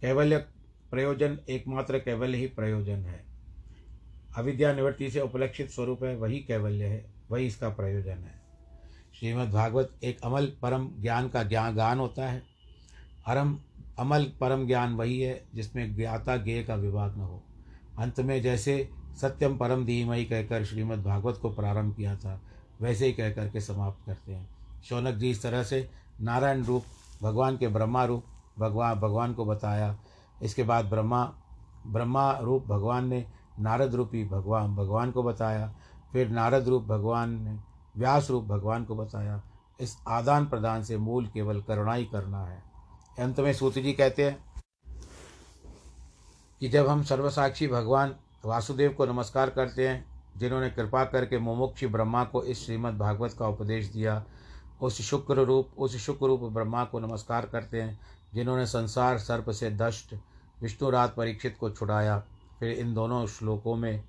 कैवल्य 0.00 0.38
प्रयोजन, 0.90 1.38
एकमात्र 1.48 1.98
कैवल्य 1.98 2.38
ही 2.38 2.46
प्रयोजन 2.46 3.04
है। 3.04 3.24
अविद्या 4.36 4.72
निवृत्ति 4.74 5.10
से 5.10 5.20
उपलक्षित 5.20 5.70
स्वरूप 5.70 6.02
है, 6.04 6.16
वही 6.16 6.38
कैवल्य 6.38 6.84
है, 6.84 7.04
वही 7.30 7.46
इसका 7.46 7.68
प्रयोजन 7.68 8.18
है। 8.18 8.35
श्रीमद् 9.20 9.52
भागवत 9.52 9.90
एक 10.04 10.20
अमल 10.24 10.46
परम 10.62 10.88
ज्ञान 11.00 11.28
का 11.28 11.42
ज्ञान 11.42 11.76
गान 11.76 11.98
होता 11.98 12.28
है। 12.28 12.42
अरम 13.26 13.58
अमल 13.98 14.24
परम 14.40 14.66
ज्ञान 14.66 14.94
वही 14.94 15.20
है 15.20 15.44
जिसमें 15.54 15.96
ज्ञाता 15.96 16.36
ज्ञेय 16.36 16.62
का 16.64 16.74
विभाग 16.74 17.16
न 17.16 17.20
हो। 17.20 17.42
अंत 17.98 18.20
में 18.20 18.42
जैसे 18.42 18.88
सत्यम 19.20 19.56
परम 19.56 19.84
धीमयी 19.84 20.24
कहकर 20.24 20.64
श्रीमद् 20.64 21.02
भागवत 21.02 21.38
को 21.42 21.50
प्रारंभ 21.50 21.94
किया 21.94 22.16
था, 22.16 22.40
वैसे 22.80 23.06
ही 23.06 23.12
कह 23.12 23.30
करके 23.30 23.60
समाप्त 23.60 24.06
करते 24.06 24.34
हैं। 24.34 24.48
शौनक 24.84 25.14
जी 25.14 25.30
इस 25.30 25.42
तरह 25.42 25.62
से 25.62 25.90
नारायण 26.20 26.64
रूप, 26.64 26.84
भगवान 27.22 27.56
के 27.56 27.68
ब्रह्मा 27.68 28.04
रूप 28.04 28.24
भगवान 28.58 28.94
भगवान 28.94 29.34
को 29.34 29.44
बताया। 29.44 29.98
इसके 30.42 30.62
बाद 30.62 30.84
ब्रह्मा 30.84 31.24
ब्रह्मा 31.86 32.30
रूप 32.38 32.66
भगवान 32.66 33.08
ने, 33.08 33.26
नारद 33.60 33.94
रूपी 33.94 34.24
भगवान 34.24 34.76
भगवान 34.76 35.10
को 35.10 35.22
बताया। 35.22 35.74
फिर 36.12 36.28
नारद 36.28 36.68
रूप 36.68 36.84
भगवान 36.84 37.30
ने 37.44 37.75
व्यास 37.98 38.30
रूप 38.30 38.44
भगवान 38.44 38.84
को 38.84 38.96
बताया, 38.96 39.42
इस 39.80 39.96
आदान 40.08 40.46
प्रदान 40.46 40.82
से 40.82 40.96
मूल 40.96 41.26
केवल 41.26 41.60
करुणा 41.62 41.94
ही 41.94 42.04
करना 42.04 42.44
है। 42.46 42.62
अंत 43.18 43.40
में 43.40 43.52
सूत 43.52 43.74
जी 43.74 43.92
कहते 43.92 44.24
हैं 44.24 44.44
कि 46.60 46.68
जब 46.68 46.88
हम 46.88 47.02
सर्वसाक्षी 47.02 47.66
भगवान 47.68 48.14
वासुदेव 48.44 48.92
को 48.92 49.06
नमस्कार 49.06 49.50
करते 49.50 49.88
हैं, 49.88 50.04
जिन्होंने 50.36 50.70
कृपा 50.70 51.04
करके 51.04 51.38
मुमुक्षी 51.38 51.86
ब्रह्मा 51.86 52.24
को 52.24 52.42
इस 52.42 52.66
श्रीमद् 52.66 52.98
भागवत 52.98 53.36
का 53.38 53.48
उपदेश 53.48 53.86
दिया, 53.86 54.24
उस 54.82 55.00
शुक्र 55.00 55.44
रूप, 55.44 55.70
उस 55.78 55.96
शुक्र 55.96 56.26
रूप 56.26 56.40
ब्रह्मा 56.40 56.84
को 56.84 57.00
नमस्कार 57.00 57.46
करते 57.46 57.82
हैं, 57.82 57.98
जिन्होंने 58.34 58.66
संसार, 58.66 59.18
सर्प 59.18 59.50
से 59.50 59.70
दष्ट 59.70 60.14
विष्णुरात 60.62 61.14
परीक्षित 61.14 61.56
को 61.60 61.70
छुड़ाया, 61.70 62.18
फिर 62.60 62.70
इन 62.70 62.94
दोनों 62.94 63.26
श्लोकों 63.26 63.76
में 63.76 64.02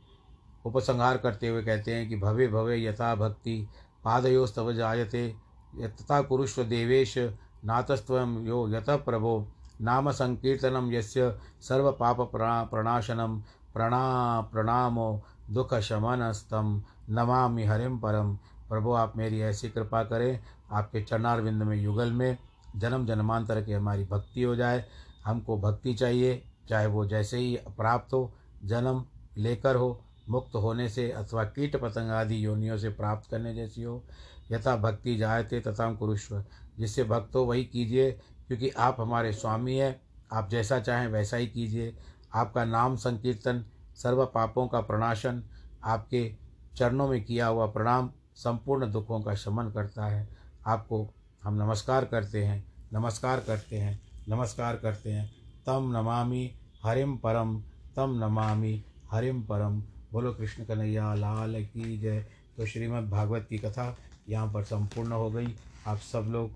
उपसंहार 0.66 1.18
करते 1.18 1.48
हुए 1.48 1.64
कहते 1.64 1.96
हैं 1.96 2.08
कि 2.10 2.16
भवे 2.16 2.48
भवे 2.48 2.84
यथा 2.84 3.14
भक्ति 3.16 3.68
पादयोस्तव 4.06 4.72
जायते 4.74 5.28
तथा 5.76 6.22
कुरुष्व 6.22 6.64
देवेश 6.64 7.18
नातस्व 7.66 8.18
यो 8.42 8.68
यत 8.70 8.90
प्रभो। 9.06 9.48
नाम 9.82 10.12
संकीर्तनम 10.12 10.92
यस्य 10.92 11.38
सर्व 11.62 11.92
पाप 11.92 12.22
प्रणा 12.22 12.64
प्रणाशनम 12.64 13.42
प्रणा 13.74 14.42
प्रणामो 14.42 15.24
दुख 15.50 15.74
शमनस्तम 15.80 16.82
नमामि 17.10 17.64
हरिम 17.64 17.98
परम 17.98 18.34
प्रभु, 18.70 18.94
आप 18.94 19.14
मेरी 19.18 19.42
ऐसी 19.42 19.70
कृपा 19.70 20.04
करें, 20.04 20.40
आपके 20.72 21.02
चरणारविंद 21.02 21.64
में 21.64 21.76
युगल 21.78 22.12
में 22.12 22.38
जन्म 22.76 23.06
जन्मांतर 23.06 23.62
की 23.62 23.74
हमारी 23.74 24.04
भक्ति 24.04 24.44
हो 24.44 24.56
जाए। 24.56 24.84
हमको 25.26 25.58
भक्ति 25.58 25.94
चाहिए, 25.94 26.44
चाहे 26.70 26.88
वो 26.88 27.06
जैसे 27.06 27.38
ही 27.38 27.58
प्राप्त 27.78 28.14
हो, 28.14 28.32
जन्म 28.66 29.04
लेकर 29.38 29.76
हो 29.76 30.00
मुक्त 30.30 30.56
होने 30.56 30.90
से 30.90 31.12
अथवा 31.12 31.44
कीट 31.44 31.76
पतंग 31.76 32.10
आदि 32.10 32.46
योनियों 32.46 32.78
से 32.78 32.90
प्राप्त 32.90 33.30
करने 33.32 33.56
जैसी 33.56 33.84
हो, 33.84 34.04
यथा 34.52 34.76
भक्ति 34.76 35.18
जायते 35.18 35.60
तथा 35.60 35.94
कुरुष्व। 35.94 36.44
जिससे 36.80 37.04
भक्त 37.04 37.36
हो 37.36 37.42
वही 37.42 37.64
कीजिए, 37.66 38.12
क्योंकि 38.48 38.70
आप 38.70 38.98
हमारे 39.00 39.34
स्वामी 39.34 39.76
हैं, 39.76 40.02
आप 40.34 40.50
जैसा 40.50 40.80
चाहें 40.80 41.08
वैसा 41.08 41.38
ही 41.38 41.48
कीजिए। 41.48 41.96
आपका 42.34 42.66
नाम 42.66 42.96
संकीर्तन, 42.96 43.66
सर्व 43.96 44.26
पापों 44.26 44.68
का 44.68 44.82
प्रणाशन 44.82 45.44
आपके 45.84 46.36
चरणों 46.76 47.08
में 47.08 47.24
किया 47.24 47.48
हुआ 47.48 47.66
प्रणाम 47.66 48.12
संपूर्ण 48.36 48.92
दुखों 48.92 49.22
का 49.22 49.36
शमन 49.36 49.72
करता 49.72 50.06
है। 50.06 50.28
आपको 50.68 51.14
हम 51.44 51.54
नमस्कार 51.54 52.06
करते 52.06 52.44
हैं, 52.46 52.74
नमस्कार 52.94 53.40
करते 53.40 53.78
हैं, 53.78 54.00
नमस्कार 54.30 54.76
करते 54.76 55.12
हैं। 55.12 55.32
तम 55.66 55.94
नमामि 55.98 56.52
हरिम 56.84 57.18
परम 57.18 57.62
तम 57.96 58.20
नमामि 58.24 58.84
हरिम 59.12 59.42
परम 59.42 59.84
बोलो 60.12 60.34
कृष्ण 60.34 60.64
कन्हैया, 60.64 61.14
लाल 61.14 61.64
की 61.64 61.98
जय। 61.98 62.26
तो 62.58 62.66
श्रीमद् 62.66 63.10
भागवत 63.10 63.48
की 63.50 63.58
कथा 63.58 63.98
यहाँ 64.30 64.54
पर 64.54 64.64
संपूर्ण 64.64 65.12
हो 65.12 65.32
गई। 65.32 65.56
आप 65.88 65.98
सब 65.98 66.28
लोग 66.30 66.52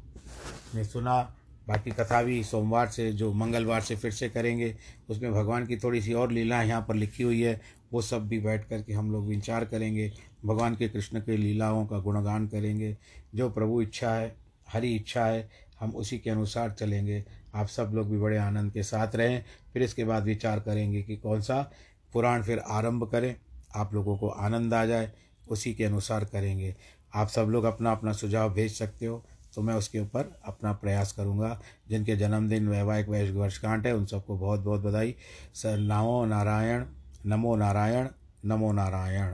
ने 0.75 0.83
सुना। 0.83 1.35
बाकी 1.67 1.91
कथा 1.91 2.23
भी 2.23 2.43
सोमवार 2.43 2.87
से, 2.87 3.11
जो 3.11 3.33
मंगलवार 3.33 3.81
से 3.81 3.95
फिर 3.95 4.11
से 4.11 4.29
करेंगे। 4.29 4.75
उसमें 5.09 5.33
भगवान 5.33 5.65
की 5.65 5.77
थोड़ी 5.77 6.01
सी 6.01 6.13
और 6.13 6.31
लीला 6.31 6.63
यहाँ 6.63 6.85
पर 6.87 6.95
लिखी 6.95 7.23
हुई 7.23 7.41
है। 7.41 7.61
वो 7.93 8.01
सब 8.01 8.27
भी 8.27 8.39
बैठ 8.39 8.67
कर 8.69 8.81
के 8.81 8.93
हम 8.93 9.11
लोग 9.11 9.27
विचार 9.27 9.65
करेंगे। 9.65 10.13
भगवान 10.45 10.75
के 10.75 10.89
कृष्ण 10.89 11.19
के 11.19 11.37
लीलाओं 11.37 11.85
का 11.85 11.99
गुणगान 11.99 12.47
करेंगे। 12.47 12.97
जो 13.35 13.49
प्रभु 13.49 13.81
इच्छा 13.81 14.13
है, 14.13 14.35
हरी 14.69 14.95
इच्छा 14.95 15.25
है, 15.25 15.49
हम 15.79 15.91
उसी 15.91 16.17
के 16.17 16.29
अनुसार 16.29 16.71
चलेंगे। 16.71 17.25
आप 17.55 17.67
सब 17.67 17.91
लोग 17.93 18.09
भी 18.09 18.17
बड़े 18.17 18.37
आनंद 18.37 18.71
के 18.71 18.83
साथ 18.83 19.15
रहें। 19.15 19.45
फिर 19.73 19.83
इसके 19.83 20.03
बाद 20.03 20.23
विचार 20.23 20.59
करेंगे 20.59 21.01
कि 21.01 21.15
कौन 21.17 21.41
सा 21.41 21.71
पुराण 22.13 22.43
फिर 22.43 22.59
आरंभ 22.59 23.09
करें, 23.11 23.35
आप 23.75 23.93
लोगों 23.93 24.17
को 24.17 24.29
आनंद 24.29 24.73
आ 24.73 24.85
जाए, 24.85 25.11
उसी 25.47 25.73
के 25.73 25.83
अनुसार 25.83 26.25
करेंगे। 26.25 26.75
आप 27.13 27.27
सब 27.27 27.47
लोग 27.47 27.63
अपना 27.63 27.91
अपना 27.91 28.11
सुझाव 28.13 28.53
भेज 28.53 28.73
सकते 28.73 29.05
हो 29.05 29.23
तो 29.55 29.61
मैं 29.61 29.73
उसके 29.73 29.99
ऊपर 29.99 30.31
अपना 30.45 30.71
प्रयास 30.73 31.11
करूँगा। 31.11 31.59
जिनके 31.89 32.15
जन्मदिन 32.15 32.67
वैवाहिक 32.67 33.07
वैश्विक 33.09 33.35
वर्षकांठ 33.35 33.85
है, 33.85 33.95
उन 33.95 34.05
सबको 34.05 34.37
बहुत 34.37 34.59
बहुत 34.59 34.81
बधाई। 34.81 35.15
सर, 35.53 35.77
नमो 35.79 36.25
नारायण 36.25 36.85
नमो 37.25 37.55
नारायण 37.55 38.07
नमो 38.45 38.71
नारायण। 38.71 39.33